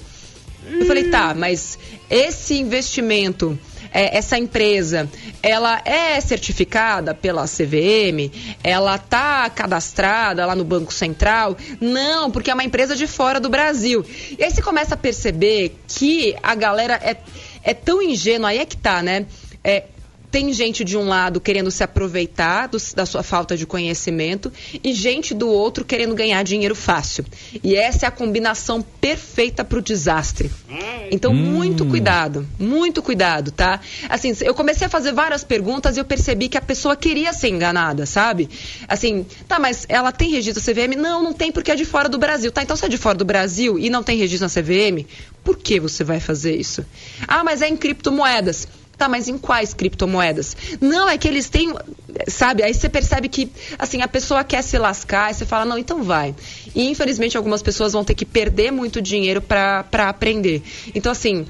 Eu 0.66 0.86
falei, 0.86 1.10
tá, 1.10 1.34
mas 1.34 1.78
esse 2.08 2.54
investimento 2.54 3.58
é, 3.92 4.16
essa 4.16 4.38
empresa, 4.38 5.08
ela 5.42 5.80
é 5.84 6.20
certificada 6.20 7.14
pela 7.14 7.44
CVM? 7.44 8.30
Ela 8.64 8.96
está 8.96 9.48
cadastrada 9.50 10.46
lá 10.46 10.56
no 10.56 10.64
Banco 10.64 10.92
Central? 10.92 11.56
Não, 11.80 12.30
porque 12.30 12.50
é 12.50 12.54
uma 12.54 12.64
empresa 12.64 12.96
de 12.96 13.06
fora 13.06 13.38
do 13.38 13.48
Brasil. 13.48 14.04
E 14.38 14.42
aí 14.42 14.50
você 14.50 14.62
começa 14.62 14.94
a 14.94 14.96
perceber 14.98 15.76
que 15.86 16.34
a 16.42 16.54
galera 16.54 16.94
é, 16.94 17.16
é 17.62 17.74
tão 17.74 18.02
ingênua, 18.02 18.50
aí 18.50 18.58
é 18.58 18.64
que 18.64 18.76
tá, 18.76 19.02
né? 19.02 19.26
É, 19.62 19.84
tem 20.32 20.50
gente 20.50 20.82
de 20.82 20.96
um 20.96 21.06
lado 21.06 21.42
querendo 21.42 21.70
se 21.70 21.84
aproveitar 21.84 22.66
do, 22.66 22.78
da 22.96 23.04
sua 23.04 23.22
falta 23.22 23.54
de 23.54 23.66
conhecimento 23.66 24.50
e 24.82 24.94
gente 24.94 25.34
do 25.34 25.46
outro 25.46 25.84
querendo 25.84 26.14
ganhar 26.14 26.42
dinheiro 26.42 26.74
fácil. 26.74 27.22
E 27.62 27.76
essa 27.76 28.06
é 28.06 28.08
a 28.08 28.10
combinação 28.10 28.80
perfeita 28.80 29.62
para 29.62 29.78
o 29.78 29.82
desastre. 29.82 30.50
Então, 31.10 31.32
hum. 31.32 31.36
muito 31.36 31.84
cuidado, 31.84 32.48
muito 32.58 33.02
cuidado, 33.02 33.50
tá? 33.50 33.78
Assim, 34.08 34.34
eu 34.40 34.54
comecei 34.54 34.86
a 34.86 34.90
fazer 34.90 35.12
várias 35.12 35.44
perguntas 35.44 35.98
e 35.98 36.00
eu 36.00 36.04
percebi 36.04 36.48
que 36.48 36.56
a 36.56 36.62
pessoa 36.62 36.96
queria 36.96 37.34
ser 37.34 37.50
enganada, 37.50 38.06
sabe? 38.06 38.48
Assim, 38.88 39.26
tá, 39.46 39.58
mas 39.58 39.84
ela 39.86 40.10
tem 40.10 40.30
registro 40.30 40.62
na 40.66 40.72
CVM? 40.72 40.96
Não, 40.96 41.22
não 41.22 41.34
tem 41.34 41.52
porque 41.52 41.70
é 41.70 41.76
de 41.76 41.84
fora 41.84 42.08
do 42.08 42.16
Brasil. 42.16 42.50
Tá, 42.50 42.62
então 42.62 42.74
se 42.74 42.86
é 42.86 42.88
de 42.88 42.96
fora 42.96 43.18
do 43.18 43.24
Brasil 43.26 43.78
e 43.78 43.90
não 43.90 44.02
tem 44.02 44.16
registro 44.16 44.48
na 44.48 44.62
CVM, 44.62 45.06
por 45.44 45.58
que 45.58 45.78
você 45.78 46.02
vai 46.02 46.20
fazer 46.20 46.56
isso? 46.56 46.86
Ah, 47.28 47.44
mas 47.44 47.60
é 47.60 47.68
em 47.68 47.76
criptomoedas. 47.76 48.66
Tá, 49.02 49.08
mas 49.08 49.26
em 49.26 49.36
quais 49.36 49.74
criptomoedas? 49.74 50.56
Não, 50.80 51.08
é 51.08 51.18
que 51.18 51.26
eles 51.26 51.48
têm, 51.48 51.74
sabe? 52.28 52.62
Aí 52.62 52.72
você 52.72 52.88
percebe 52.88 53.28
que, 53.28 53.50
assim, 53.76 54.00
a 54.00 54.06
pessoa 54.06 54.44
quer 54.44 54.62
se 54.62 54.78
lascar 54.78 55.28
e 55.28 55.34
você 55.34 55.44
fala, 55.44 55.64
não, 55.64 55.76
então 55.76 56.04
vai. 56.04 56.32
E 56.72 56.88
infelizmente 56.88 57.36
algumas 57.36 57.64
pessoas 57.64 57.94
vão 57.94 58.04
ter 58.04 58.14
que 58.14 58.24
perder 58.24 58.70
muito 58.70 59.02
dinheiro 59.02 59.42
para 59.42 60.08
aprender. 60.08 60.62
Então, 60.94 61.10
assim, 61.10 61.44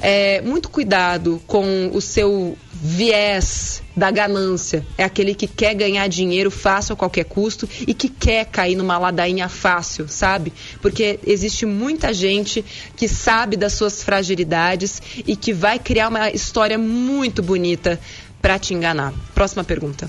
é, 0.00 0.40
muito 0.42 0.68
cuidado 0.68 1.40
com 1.46 1.90
o 1.92 2.00
seu 2.00 2.56
viés 2.72 3.82
da 3.96 4.10
ganância. 4.10 4.86
É 4.96 5.04
aquele 5.04 5.34
que 5.34 5.46
quer 5.46 5.74
ganhar 5.74 6.06
dinheiro 6.08 6.50
fácil 6.50 6.92
a 6.92 6.96
qualquer 6.96 7.24
custo 7.24 7.68
e 7.86 7.92
que 7.92 8.08
quer 8.08 8.46
cair 8.46 8.76
numa 8.76 8.98
ladainha 8.98 9.48
fácil, 9.48 10.08
sabe? 10.08 10.52
Porque 10.80 11.18
existe 11.26 11.66
muita 11.66 12.12
gente 12.12 12.64
que 12.96 13.08
sabe 13.08 13.56
das 13.56 13.72
suas 13.72 14.02
fragilidades 14.02 15.02
e 15.26 15.34
que 15.34 15.52
vai 15.52 15.78
criar 15.78 16.08
uma 16.08 16.30
história 16.30 16.78
muito 16.78 17.42
bonita 17.42 17.98
para 18.40 18.58
te 18.58 18.74
enganar. 18.74 19.12
Próxima 19.34 19.64
pergunta. 19.64 20.08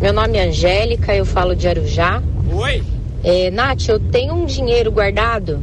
Meu 0.00 0.12
nome 0.12 0.38
é 0.38 0.48
Angélica, 0.48 1.14
eu 1.14 1.24
falo 1.24 1.54
de 1.54 1.68
Arujá. 1.68 2.22
Oi. 2.52 2.82
É, 3.22 3.50
Nath, 3.50 3.88
eu 3.88 4.00
tenho 4.00 4.34
um 4.34 4.46
dinheiro 4.46 4.90
guardado 4.90 5.62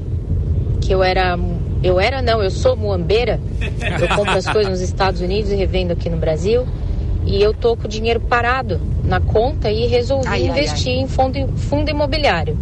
que 0.82 0.94
eu 0.94 1.04
era 1.04 1.38
eu 1.84 2.00
era 2.00 2.22
não, 2.22 2.42
eu 2.44 2.52
sou 2.52 2.76
muambeira. 2.76 3.40
Eu 4.02 4.16
compro 4.16 4.38
as 4.38 4.46
coisas 4.46 4.70
nos 4.70 4.82
Estados 4.82 5.22
Unidos 5.22 5.52
e 5.52 5.56
revendo 5.56 5.94
aqui 5.94 6.10
no 6.10 6.18
Brasil. 6.18 6.66
E 7.26 7.42
eu 7.42 7.54
tô 7.54 7.76
com 7.76 7.86
o 7.86 7.88
dinheiro 7.88 8.20
parado 8.20 8.80
na 9.04 9.20
conta 9.20 9.72
e 9.72 9.88
resolvi 9.88 10.28
ai, 10.28 10.44
investir 10.44 10.94
ai, 10.94 10.98
ai. 11.00 11.04
em 11.04 11.08
fundo, 11.08 11.48
fundo 11.58 11.90
imobiliário. 11.90 12.58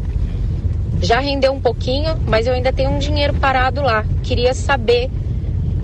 Já 1.02 1.20
rendeu 1.20 1.54
um 1.54 1.60
pouquinho, 1.60 2.16
mas 2.28 2.48
eu 2.48 2.54
ainda 2.54 2.74
tenho 2.74 2.90
um 2.90 3.00
dinheiro 3.00 3.34
parado 3.36 3.82
lá. 3.82 4.04
Queria 4.24 4.54
saber 4.54 5.10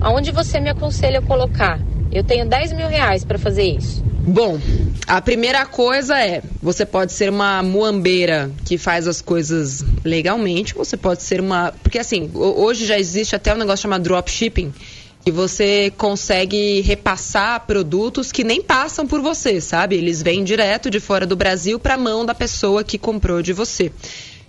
aonde 0.00 0.30
você 0.32 0.60
me 0.60 0.68
aconselha 0.68 1.20
a 1.20 1.22
colocar. 1.22 1.80
Eu 2.12 2.22
tenho 2.22 2.46
10 2.46 2.72
mil 2.72 2.88
reais 2.88 3.24
para 3.24 3.38
fazer 3.38 3.64
isso. 3.64 4.04
Bom, 4.26 4.58
a 5.06 5.20
primeira 5.20 5.66
coisa 5.66 6.18
é, 6.18 6.42
você 6.62 6.86
pode 6.86 7.12
ser 7.12 7.28
uma 7.28 7.62
muambeira 7.62 8.50
que 8.64 8.78
faz 8.78 9.06
as 9.06 9.20
coisas 9.20 9.84
legalmente, 10.02 10.74
você 10.74 10.96
pode 10.96 11.22
ser 11.22 11.40
uma, 11.40 11.72
porque 11.82 11.98
assim, 11.98 12.30
hoje 12.34 12.86
já 12.86 12.98
existe 12.98 13.36
até 13.36 13.52
um 13.52 13.58
negócio 13.58 13.82
chamado 13.82 14.02
dropshipping, 14.02 14.72
que 15.24 15.30
você 15.30 15.92
consegue 15.96 16.80
repassar 16.82 17.66
produtos 17.66 18.30
que 18.30 18.44
nem 18.44 18.62
passam 18.62 19.06
por 19.06 19.20
você, 19.20 19.60
sabe? 19.60 19.96
Eles 19.96 20.22
vêm 20.22 20.44
direto 20.44 20.90
de 20.90 21.00
fora 21.00 21.26
do 21.26 21.36
Brasil 21.36 21.78
para 21.78 21.94
a 21.94 21.98
mão 21.98 22.24
da 22.24 22.34
pessoa 22.34 22.84
que 22.84 22.98
comprou 22.98 23.40
de 23.40 23.52
você. 23.52 23.90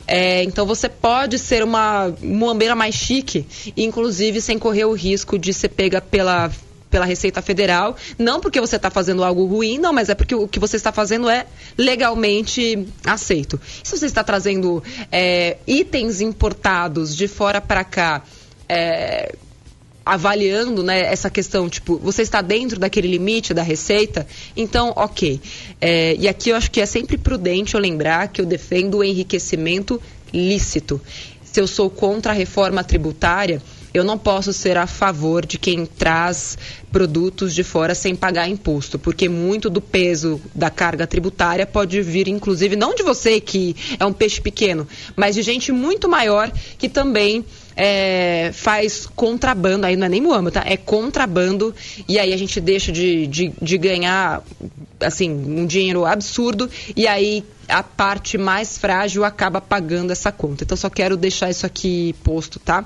É, 0.08 0.44
então 0.44 0.66
você 0.66 0.88
pode 0.88 1.40
ser 1.40 1.64
uma 1.64 2.14
muambeira 2.22 2.76
mais 2.76 2.94
chique, 2.94 3.46
inclusive 3.76 4.40
sem 4.40 4.60
correr 4.60 4.86
o 4.86 4.94
risco 4.94 5.40
de 5.40 5.54
ser 5.54 5.70
pega 5.70 6.00
pela 6.00 6.52
pela 6.96 7.04
Receita 7.04 7.42
Federal, 7.42 7.98
não 8.18 8.40
porque 8.40 8.62
você 8.62 8.78
está 8.78 8.90
fazendo 8.90 9.22
algo 9.22 9.44
ruim, 9.44 9.78
não, 9.78 9.92
mas 9.92 10.08
é 10.08 10.16
porque 10.16 10.34
o 10.34 10.48
que 10.48 10.58
você 10.58 10.78
está 10.78 10.94
fazendo 10.94 11.30
é 11.30 11.46
legalmente 11.78 12.88
aceito. 13.06 13.60
Se 13.84 13.98
você 13.98 14.06
está 14.06 14.24
trazendo 14.24 14.82
é, 15.12 15.58
itens 15.68 16.22
importados 16.22 17.14
de 17.14 17.28
fora 17.28 17.60
para 17.60 17.84
cá, 17.84 18.24
é, 18.70 19.36
avaliando 20.06 20.82
né, 20.82 21.02
essa 21.02 21.30
questão, 21.30 21.68
tipo, 21.68 21.98
você 21.98 22.22
está 22.22 22.42
dentro 22.42 22.80
daquele 22.80 23.10
limite 23.10 23.54
da 23.54 23.62
receita, 23.62 24.26
então, 24.56 24.94
ok. 24.96 25.42
É, 25.82 26.16
e 26.18 26.30
aqui 26.30 26.52
eu 26.52 26.56
acho 26.56 26.72
que 26.72 26.80
é 26.80 26.86
sempre 26.86 27.18
prudente 27.18 27.76
eu 27.76 27.82
lembrar 27.82 28.30
que 28.30 28.40
eu 28.40 28.46
defendo 28.46 29.00
o 29.00 29.04
enriquecimento 29.04 30.02
lícito. 30.34 31.02
Se 31.44 31.60
eu 31.60 31.68
sou 31.68 31.90
contra 31.90 32.32
a 32.32 32.36
reforma 32.36 32.86
tributária, 32.86 33.62
eu 33.96 34.04
não 34.04 34.18
posso 34.18 34.52
ser 34.52 34.78
a 34.78 34.86
favor 34.86 35.46
de 35.46 35.58
quem 35.58 35.86
traz 35.86 36.58
produtos 36.92 37.54
de 37.56 37.64
fora 37.64 37.96
sem 37.96 38.16
pagar 38.16 38.50
imposto, 38.50 39.00
porque 39.00 39.30
muito 39.30 39.70
do 39.70 39.80
peso 39.80 40.42
da 40.54 40.70
carga 40.70 41.08
tributária 41.08 41.66
pode 41.66 42.02
vir, 42.02 42.28
inclusive, 42.28 42.76
não 42.76 42.94
de 42.94 43.04
você 43.04 43.40
que 43.40 43.76
é 44.00 44.06
um 44.06 44.14
peixe 44.14 44.42
pequeno, 44.42 44.88
mas 45.16 45.36
de 45.36 45.42
gente 45.42 45.72
muito 45.72 46.10
maior 46.10 46.52
que 46.78 46.90
também 46.90 47.46
é, 47.76 48.52
faz 48.54 49.06
contrabando, 49.16 49.86
aí 49.86 49.96
não 49.96 50.06
é 50.06 50.10
nem 50.10 50.22
muamba, 50.22 50.52
tá? 50.52 50.64
É 50.66 50.78
contrabando, 50.78 51.74
e 52.08 52.18
aí 52.18 52.34
a 52.34 52.38
gente 52.38 52.60
deixa 52.62 52.92
de, 52.92 53.28
de, 53.28 53.54
de 53.62 53.78
ganhar, 53.78 54.42
assim, 55.00 55.30
um 55.30 55.66
dinheiro 55.66 56.06
absurdo, 56.06 56.70
e 56.96 57.08
aí 57.08 57.44
a 57.68 57.84
parte 57.84 58.38
mais 58.38 58.78
frágil 58.78 59.24
acaba 59.24 59.60
pagando 59.60 60.12
essa 60.12 60.32
conta. 60.32 60.64
Então 60.64 60.78
só 60.78 60.90
quero 60.90 61.18
deixar 61.18 61.50
isso 61.50 61.66
aqui 61.66 62.16
posto, 62.24 62.60
tá? 62.60 62.86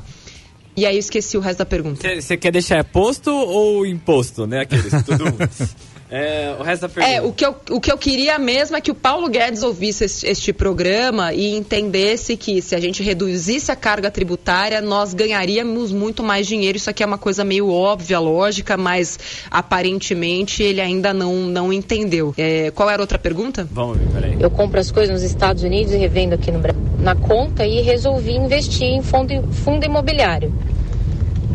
E 0.76 0.86
aí 0.86 0.96
eu 0.96 1.00
esqueci 1.00 1.38
o 1.38 1.42
resto 1.42 1.60
da 1.60 1.66
pergunta. 1.66 2.22
Você 2.22 2.38
quer 2.38 2.52
deixar 2.52 2.84
posto 2.84 3.32
ou 3.32 3.86
imposto, 3.86 4.48
né? 4.48 4.62
Aqueles, 4.62 4.92
tudo. 5.04 5.26
É, 6.12 6.56
o 6.60 6.64
resto 6.64 6.82
da 6.82 6.90
pergunta. 6.90 7.16
É, 7.16 7.22
o 7.22 7.32
que, 7.32 7.46
eu, 7.46 7.56
o 7.70 7.80
que 7.80 7.92
eu 7.92 7.98
queria 7.98 8.40
mesmo 8.40 8.76
é 8.76 8.82
que 8.82 8.90
o 8.90 8.96
Paulo 8.96 9.30
Guedes 9.30 9.62
ouvisse 9.62 10.06
este, 10.06 10.26
este, 10.26 10.52
programa 10.52 11.34
e 11.34 11.56
entendesse 11.56 12.36
que 12.36 12.62
se 12.64 12.74
a 12.74 12.80
gente 12.80 13.04
reduzisse 13.04 13.72
a 13.72 13.76
carga 13.76 14.10
tributária, 14.10 14.82
nós 14.82 15.14
ganharíamos 15.14 15.92
muito 15.92 16.24
mais 16.24 16.48
dinheiro. 16.48 16.78
Isso 16.78 16.90
aqui 16.90 17.04
é 17.04 17.06
uma 17.06 17.20
coisa 17.20 17.44
meio 17.44 17.70
óbvia, 17.70 18.20
lógica, 18.20 18.76
mas 18.76 19.20
aparentemente 19.52 20.64
ele 20.64 20.82
ainda 20.82 21.14
não, 21.14 21.36
não 21.46 21.72
entendeu. 21.72 22.34
É, 22.36 22.72
qual 22.72 22.90
era 22.90 23.00
a 23.00 23.04
outra 23.04 23.20
pergunta? 23.20 23.68
Vamos 23.72 24.00
ver, 24.00 24.08
peraí. 24.08 24.38
Eu 24.40 24.50
compro 24.50 24.80
as 24.80 24.90
coisas 24.90 25.14
nos 25.14 25.22
Estados 25.22 25.62
Unidos 25.62 25.94
e 25.94 25.98
revendo 25.98 26.34
aqui 26.34 26.52
no 26.52 26.58
Brasil 26.58 26.89
na 27.00 27.16
conta 27.16 27.66
e 27.66 27.82
resolvi 27.82 28.36
investir 28.36 28.88
em 28.88 29.02
fundo, 29.02 29.42
fundo 29.52 29.86
imobiliário. 29.86 30.54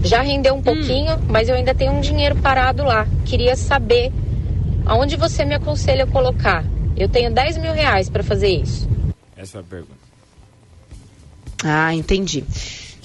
Já 0.03 0.21
rendeu 0.21 0.55
um 0.55 0.63
pouquinho, 0.63 1.15
hum. 1.15 1.21
mas 1.29 1.49
eu 1.49 1.55
ainda 1.55 1.75
tenho 1.75 1.93
um 1.93 2.01
dinheiro 2.01 2.37
parado 2.37 2.83
lá. 2.83 3.07
Queria 3.25 3.57
saber 3.57 4.13
Aonde 4.87 5.17
você 5.17 5.45
me 5.45 5.55
aconselha 5.55 6.05
a 6.05 6.07
colocar? 6.07 6.65
Eu 6.97 7.09
tenho 7.09 7.33
10 7.33 7.59
mil 7.59 7.73
reais 7.73 8.11
para 8.11 8.23
fazer 8.23 8.49
isso. 8.49 8.89
Essa 9.37 9.59
é 9.59 9.61
a 9.61 9.65
pergunta. 9.65 10.05
Ah, 11.65 11.95
entendi. 11.95 12.45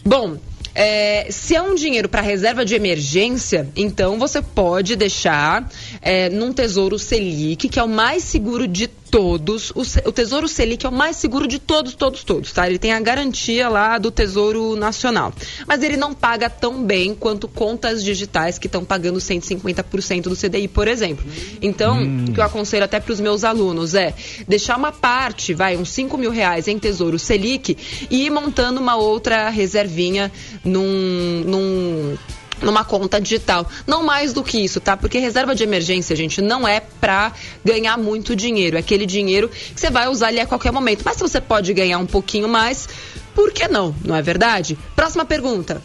Bom, 0.06 0.38
é, 0.76 1.28
se 1.32 1.56
é 1.56 1.62
um 1.62 1.76
dinheiro 1.76 2.10
para 2.10 2.22
reserva 2.22 2.66
de 2.66 2.76
emergência, 2.76 3.70
então 3.76 4.20
você 4.20 4.42
pode 4.42 4.96
deixar 4.98 5.70
é, 6.02 6.30
num 6.30 6.52
Tesouro 6.52 7.00
Selic, 7.00 7.70
que 7.70 7.80
é 7.80 7.84
o 7.84 7.88
mais 7.88 8.24
seguro 8.24 8.68
de 8.68 8.88
todos. 9.10 9.72
O, 9.76 10.12
Tesouro 10.12 10.48
Selic 10.48 10.86
é 10.86 10.90
o 10.90 10.92
mais 10.92 11.18
seguro 11.18 11.48
de 11.48 11.60
todos, 11.60 11.94
todos, 11.96 12.24
todos, 12.24 12.52
tá? 12.52 12.68
Ele 12.68 12.78
tem 12.78 12.94
a 12.94 13.00
garantia 13.00 13.68
lá 13.68 13.98
do 13.98 14.12
Tesouro 14.12 14.76
Nacional. 14.76 15.34
Mas 15.68 15.84
ele 15.84 15.98
não 15.98 16.14
paga 16.14 16.50
tão 16.50 16.84
bem 16.84 17.16
quanto 17.16 17.48
contas 17.48 18.04
digitais 18.04 18.58
que 18.58 18.68
estão 18.68 18.86
pagando 18.86 19.20
150% 19.20 20.24
do 20.24 20.36
CDI, 20.36 20.68
por 20.68 20.88
exemplo. 20.88 21.26
Então, 21.62 21.98
hum. 21.98 22.26
o 22.30 22.34
que 22.34 22.40
eu 22.40 22.44
aconselho 22.44 22.86
até 22.86 23.00
para 23.00 23.14
os 23.14 23.20
meus 23.20 23.44
alunos 23.44 23.96
é 23.96 24.14
deixar 24.48 24.78
uma 24.78 24.92
parte, 24.92 25.54
vai, 25.54 25.76
uns 25.76 25.90
5 25.90 26.18
mil 26.18 26.32
reais 26.32 26.68
em 26.68 26.78
Tesouro 26.78 27.18
Selic 27.18 27.78
e 28.10 28.26
ir 28.26 28.30
montando 28.30 28.80
uma 28.80 28.96
outra 28.96 29.50
reservinha 29.50 30.32
num, 30.64 31.44
num 31.46 32.18
numa 32.62 32.84
conta 32.84 33.20
digital. 33.20 33.66
Não 33.86 34.04
mais 34.04 34.34
do 34.34 34.44
que 34.44 34.60
isso, 34.60 34.80
tá? 34.80 34.96
Porque 34.96 35.20
reserva 35.20 35.56
de 35.56 35.64
emergência, 35.64 36.16
gente, 36.16 36.42
não 36.42 36.68
é 36.68 36.80
para 36.80 37.34
ganhar 37.64 37.98
muito 37.98 38.36
dinheiro. 38.36 38.78
É 38.78 38.80
aquele 38.80 39.06
dinheiro 39.06 39.50
que 39.50 39.80
você 39.80 39.90
vai 39.90 40.08
usar 40.08 40.28
ali 40.28 40.40
a 40.40 40.46
qualquer 40.46 40.72
momento. 40.72 41.04
Mas 41.06 41.18
se 41.18 41.22
você 41.22 41.42
pode 41.42 41.74
ganhar 41.74 41.98
um 41.98 42.06
pouquinho 42.06 42.48
mais, 42.48 42.88
por 43.34 43.52
que 43.52 43.68
não? 43.68 43.96
Não 44.04 44.16
é 44.16 44.22
verdade? 44.22 44.78
Próxima 44.96 45.26
pergunta. 45.26 45.82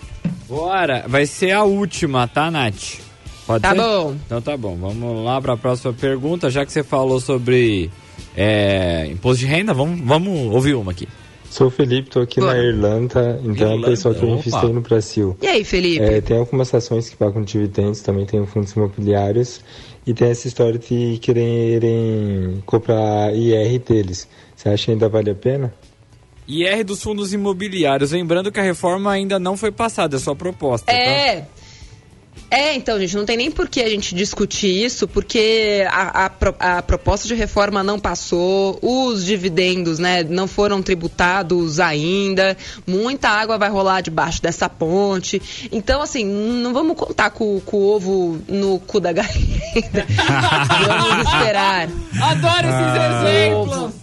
Bora, 0.48 1.04
vai 1.08 1.26
ser 1.26 1.52
a 1.52 1.64
última, 1.64 2.28
tá, 2.28 2.50
Nath? 2.50 2.98
Pode 3.46 3.62
tá 3.62 3.70
ser? 3.70 3.76
bom. 3.76 4.16
Então 4.26 4.40
tá 4.40 4.56
bom. 4.56 4.76
Vamos 4.76 5.24
lá 5.24 5.40
para 5.40 5.54
a 5.54 5.56
próxima 5.56 5.92
pergunta. 5.92 6.50
Já 6.50 6.64
que 6.64 6.72
você 6.72 6.82
falou 6.82 7.20
sobre 7.20 7.90
é, 8.37 9.06
imposto 9.10 9.40
de 9.40 9.46
renda, 9.46 9.74
vamos, 9.74 10.00
vamos 10.00 10.52
ouvir 10.52 10.74
uma 10.74 10.92
aqui. 10.92 11.08
Sou 11.55 11.69
o 11.69 11.71
Felipe, 11.71 12.11
tô 12.11 12.19
aqui 12.19 12.40
na 12.40 12.59
Irlanda, 12.59 13.40
então 13.45 13.75
é 13.75 13.79
a 13.79 13.83
pessoa 13.83 14.12
que 14.12 14.25
eu 14.25 14.31
investei 14.31 14.73
no 14.73 14.81
Brasil. 14.81 15.37
E 15.40 15.47
aí, 15.47 15.62
Felipe? 15.62 16.03
É, 16.03 16.21
tem 16.21 16.37
algumas 16.37 16.75
ações 16.75 17.09
que 17.09 17.14
pagam 17.14 17.43
dividendos, 17.43 18.01
também 18.01 18.27
tem 18.27 18.45
fundos 18.45 18.73
imobiliários 18.73 19.61
e 20.05 20.12
tem 20.12 20.31
essa 20.31 20.49
história 20.49 20.81
de 20.81 21.17
quererem 21.23 22.61
comprar 22.67 23.33
IR 23.33 23.79
deles. 23.79 24.27
Você 24.57 24.69
acha 24.69 24.87
que 24.87 24.90
ainda 24.90 25.09
vale 25.09 25.31
a 25.31 25.35
pena? 25.37 25.73
IR 26.49 26.83
dos 26.83 27.01
fundos 27.01 27.33
imobiliários. 27.33 28.11
Lembrando 28.11 28.51
que 28.51 28.59
a 28.59 28.64
reforma 28.64 29.12
ainda 29.12 29.38
não 29.38 29.57
foi 29.57 29.71
passada, 29.71 30.17
é 30.17 30.19
só 30.19 30.35
proposta. 30.35 30.90
É. 30.90 31.43
Tá? 31.43 31.47
É, 32.50 32.74
então, 32.74 32.98
gente, 33.00 33.16
não 33.16 33.24
tem 33.24 33.37
nem 33.37 33.50
por 33.50 33.68
que 33.68 33.80
a 33.80 33.88
gente 33.88 34.14
discutir 34.14 34.85
isso, 34.85 35.09
porque 35.09 35.85
a, 35.90 36.26
a, 36.26 36.78
a, 36.78 36.83
proposta 36.83 37.26
de 37.26 37.35
reforma 37.35 37.83
não 37.83 37.98
passou, 37.98 38.78
os 38.80 39.24
dividendos 39.24 39.98
né, 39.98 40.22
não 40.22 40.46
foram 40.46 40.83
tributados 40.83 41.80
ainda, 41.80 42.57
muita 42.87 43.28
água 43.28 43.59
vai 43.59 43.68
rolar 43.68 44.02
debaixo 44.02 44.40
dessa 44.40 44.68
ponte. 44.68 45.68
Então, 45.72 46.00
assim, 46.00 46.24
não 46.24 46.72
vamos 46.72 46.96
contar 46.96 47.30
com, 47.30 47.61
com 47.61 47.76
o 47.76 47.94
ovo 47.96 48.40
no 48.48 48.78
cu 48.78 49.00
da 49.00 49.11
galinha. 49.12 49.61
vamos 50.87 51.33
esperar. 51.33 51.88
Adoro 52.20 52.68
esses 52.68 52.94
ah. 52.94 53.22
exemplos! 53.26 53.94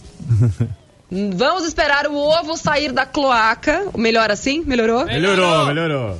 Vamos 1.11 1.65
esperar 1.65 2.07
o 2.07 2.15
ovo 2.15 2.55
sair 2.55 2.93
da 2.93 3.05
cloaca. 3.05 3.87
Melhor 3.97 4.31
assim? 4.31 4.63
Melhorou? 4.65 5.05
Melhorou, 5.05 5.65
melhorou. 5.65 6.17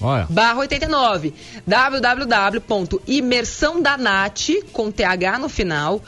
Olha. 0.00 0.26
Barra 0.30 0.60
89. 0.60 1.34
www.imersãodanat, 1.66 4.62
com 4.72 4.90
TH 4.90 5.38
no 5.38 5.48
final, 5.48 6.00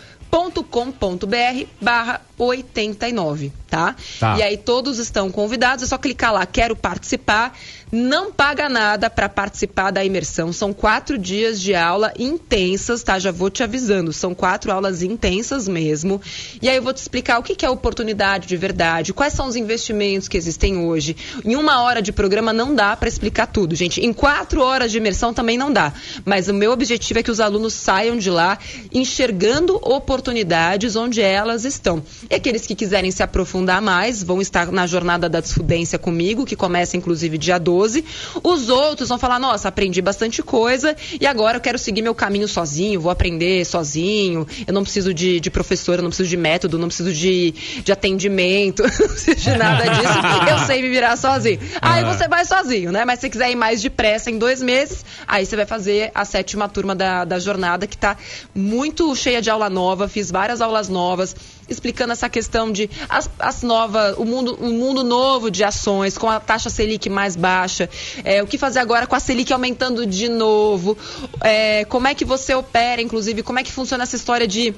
barra 1.80 2.20
89, 2.44 3.52
tá? 3.68 3.96
tá? 4.20 4.36
E 4.38 4.42
aí 4.42 4.56
todos 4.56 4.98
estão 4.98 5.30
convidados, 5.30 5.84
é 5.84 5.86
só 5.86 5.98
clicar 5.98 6.32
lá, 6.32 6.44
quero 6.46 6.76
participar. 6.76 7.56
Não 7.94 8.32
paga 8.32 8.70
nada 8.70 9.10
para 9.10 9.28
participar 9.28 9.90
da 9.90 10.02
imersão. 10.02 10.50
São 10.50 10.72
quatro 10.72 11.18
dias 11.18 11.60
de 11.60 11.74
aula 11.74 12.10
intensas, 12.18 13.02
tá? 13.02 13.18
Já 13.18 13.30
vou 13.30 13.50
te 13.50 13.62
avisando. 13.62 14.14
São 14.14 14.34
quatro 14.34 14.72
aulas 14.72 15.02
intensas 15.02 15.68
mesmo. 15.68 16.18
E 16.62 16.70
aí 16.70 16.76
eu 16.76 16.82
vou 16.82 16.94
te 16.94 17.02
explicar 17.02 17.38
o 17.38 17.42
que 17.42 17.66
é 17.66 17.68
oportunidade 17.68 18.46
de 18.46 18.56
verdade, 18.56 19.12
quais 19.12 19.34
são 19.34 19.46
os 19.46 19.56
investimentos 19.56 20.26
que 20.26 20.38
existem 20.38 20.78
hoje. 20.78 21.14
Em 21.44 21.54
uma 21.54 21.82
hora 21.82 22.00
de 22.00 22.12
programa 22.12 22.50
não 22.50 22.74
dá 22.74 22.96
para 22.96 23.10
explicar 23.10 23.46
tudo, 23.46 23.74
gente. 23.74 24.00
Em 24.00 24.12
quatro 24.12 24.62
horas 24.62 24.90
de 24.90 24.96
imersão 24.96 25.34
também 25.34 25.58
não 25.58 25.70
dá. 25.70 25.92
Mas 26.24 26.48
o 26.48 26.54
meu 26.54 26.72
objetivo 26.72 27.20
é 27.20 27.22
que 27.22 27.30
os 27.30 27.40
alunos 27.40 27.74
saiam 27.74 28.16
de 28.16 28.30
lá 28.30 28.58
enxergando 28.90 29.76
oportunidades 29.76 30.96
onde 30.96 31.20
elas 31.20 31.66
estão. 31.66 32.02
E 32.32 32.34
aqueles 32.34 32.66
que 32.66 32.74
quiserem 32.74 33.10
se 33.10 33.22
aprofundar 33.22 33.82
mais 33.82 34.22
vão 34.22 34.40
estar 34.40 34.72
na 34.72 34.86
jornada 34.86 35.28
da 35.28 35.38
desfudência 35.38 35.98
comigo, 35.98 36.46
que 36.46 36.56
começa 36.56 36.96
inclusive 36.96 37.36
dia 37.36 37.58
12. 37.58 38.02
Os 38.42 38.70
outros 38.70 39.10
vão 39.10 39.18
falar: 39.18 39.38
nossa, 39.38 39.68
aprendi 39.68 40.00
bastante 40.00 40.42
coisa 40.42 40.96
e 41.20 41.26
agora 41.26 41.58
eu 41.58 41.60
quero 41.60 41.78
seguir 41.78 42.00
meu 42.00 42.14
caminho 42.14 42.48
sozinho, 42.48 43.02
vou 43.02 43.12
aprender 43.12 43.66
sozinho. 43.66 44.46
Eu 44.66 44.72
não 44.72 44.82
preciso 44.82 45.12
de, 45.12 45.40
de 45.40 45.50
professor, 45.50 45.98
eu 45.98 46.02
não 46.04 46.08
preciso 46.08 46.30
de 46.30 46.38
método, 46.38 46.78
não 46.78 46.88
preciso 46.88 47.12
de, 47.12 47.52
de 47.84 47.92
atendimento, 47.92 48.80
não 48.98 49.08
preciso 49.08 49.36
de 49.36 49.58
nada 49.58 49.84
disso. 49.90 50.18
eu 50.50 50.58
sei 50.66 50.80
me 50.80 50.88
virar 50.88 51.18
sozinho. 51.18 51.60
Aí 51.82 52.02
você 52.02 52.26
vai 52.28 52.46
sozinho, 52.46 52.90
né? 52.90 53.04
Mas 53.04 53.20
se 53.20 53.28
quiser 53.28 53.50
ir 53.50 53.56
mais 53.56 53.82
depressa 53.82 54.30
em 54.30 54.38
dois 54.38 54.62
meses, 54.62 55.04
aí 55.28 55.44
você 55.44 55.54
vai 55.54 55.66
fazer 55.66 56.10
a 56.14 56.24
sétima 56.24 56.66
turma 56.66 56.94
da, 56.94 57.26
da 57.26 57.38
jornada, 57.38 57.86
que 57.86 57.94
está 57.94 58.16
muito 58.54 59.14
cheia 59.14 59.42
de 59.42 59.50
aula 59.50 59.68
nova. 59.68 60.08
Fiz 60.08 60.30
várias 60.30 60.62
aulas 60.62 60.88
novas 60.88 61.36
explicando 61.72 62.12
essa 62.12 62.28
questão 62.28 62.70
de 62.70 62.88
as, 63.08 63.28
as 63.38 63.62
novas, 63.62 64.16
o 64.16 64.24
mundo, 64.24 64.56
o 64.60 64.70
mundo 64.70 65.02
novo 65.02 65.50
de 65.50 65.64
ações, 65.64 66.16
com 66.16 66.28
a 66.28 66.38
taxa 66.38 66.70
Selic 66.70 67.08
mais 67.08 67.34
baixa, 67.36 67.88
é, 68.24 68.42
o 68.42 68.46
que 68.46 68.58
fazer 68.58 68.78
agora 68.78 69.06
com 69.06 69.16
a 69.16 69.20
Selic 69.20 69.52
aumentando 69.52 70.06
de 70.06 70.28
novo, 70.28 70.96
é, 71.40 71.84
como 71.86 72.06
é 72.06 72.14
que 72.14 72.24
você 72.24 72.54
opera, 72.54 73.02
inclusive, 73.02 73.42
como 73.42 73.58
é 73.58 73.62
que 73.62 73.72
funciona 73.72 74.04
essa 74.04 74.16
história 74.16 74.46
de 74.46 74.74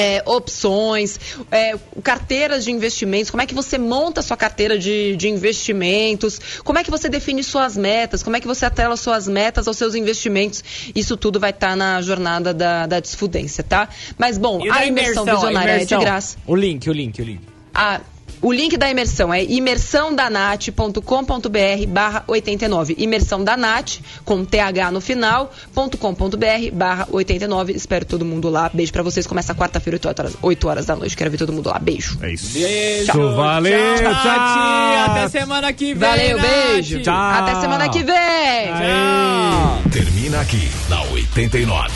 é, 0.00 0.22
opções, 0.24 1.20
é, 1.50 1.76
carteiras 2.02 2.64
de 2.64 2.72
investimentos, 2.72 3.30
como 3.30 3.42
é 3.42 3.46
que 3.46 3.54
você 3.54 3.76
monta 3.76 4.20
a 4.20 4.22
sua 4.22 4.36
carteira 4.36 4.78
de, 4.78 5.14
de 5.14 5.28
investimentos, 5.28 6.40
como 6.64 6.78
é 6.78 6.84
que 6.84 6.90
você 6.90 7.06
define 7.10 7.44
suas 7.44 7.76
metas, 7.76 8.22
como 8.22 8.34
é 8.34 8.40
que 8.40 8.46
você 8.46 8.64
atrela 8.64 8.96
suas 8.96 9.28
metas 9.28 9.68
aos 9.68 9.76
seus 9.76 9.94
investimentos. 9.94 10.64
Isso 10.94 11.18
tudo 11.18 11.38
vai 11.38 11.50
estar 11.50 11.70
tá 11.70 11.76
na 11.76 12.00
jornada 12.00 12.54
da, 12.54 12.86
da 12.86 12.98
desfudência, 12.98 13.62
tá? 13.62 13.90
Mas, 14.16 14.38
bom, 14.38 14.62
a 14.72 14.86
imersão, 14.86 14.86
imersão 14.86 15.24
visionária 15.26 15.74
imersão. 15.74 15.98
é 15.98 16.00
de 16.00 16.04
graça. 16.06 16.38
O 16.46 16.56
link, 16.56 16.88
o 16.88 16.92
link, 16.94 17.20
o 17.20 17.24
link. 17.24 17.42
A, 17.74 18.00
o 18.42 18.52
link 18.52 18.76
da 18.76 18.90
imersão 18.90 19.32
é 19.32 19.44
imersãodanat.com.br 19.44 21.86
barra 21.88 22.24
89. 22.26 22.94
Imersão 22.98 23.44
da 23.44 23.56
Nat, 23.56 23.98
com 24.24 24.44
TH 24.44 24.90
no 24.90 25.00
final, 25.00 25.52
.com.br 25.74 26.70
barra 26.72 27.06
89. 27.10 27.72
Espero 27.72 28.04
todo 28.04 28.24
mundo 28.24 28.48
lá. 28.48 28.70
Beijo 28.72 28.92
pra 28.92 29.02
vocês. 29.02 29.26
Começa 29.26 29.54
quarta-feira, 29.54 29.96
8 29.96 30.08
horas, 30.08 30.36
8 30.40 30.68
horas 30.68 30.86
da 30.86 30.96
noite. 30.96 31.16
Quero 31.16 31.30
ver 31.30 31.38
todo 31.38 31.52
mundo 31.52 31.68
lá. 31.68 31.78
Beijo. 31.78 32.18
É 32.22 32.32
isso. 32.32 32.52
Beijo. 32.52 33.12
Tchau. 33.12 33.34
Valeu. 33.34 33.94
Tchau, 33.96 34.14
tchau. 34.22 35.10
Até 35.10 35.28
semana 35.28 35.72
que 35.72 35.94
vem. 35.94 36.08
Valeu, 36.08 36.38
Nath. 36.38 36.46
beijo. 36.46 37.02
Tchau. 37.02 37.14
Até 37.14 37.60
semana 37.60 37.88
que 37.88 38.02
vem. 38.02 38.16
Tchau. 38.16 39.82
Termina 39.90 40.40
aqui 40.40 40.70
na 40.88 41.02
89. 41.02 41.90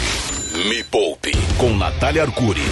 Me 0.68 0.84
Poupe 0.84 1.32
com 1.58 1.76
Natália 1.76 2.22
Arcuri. 2.22 2.62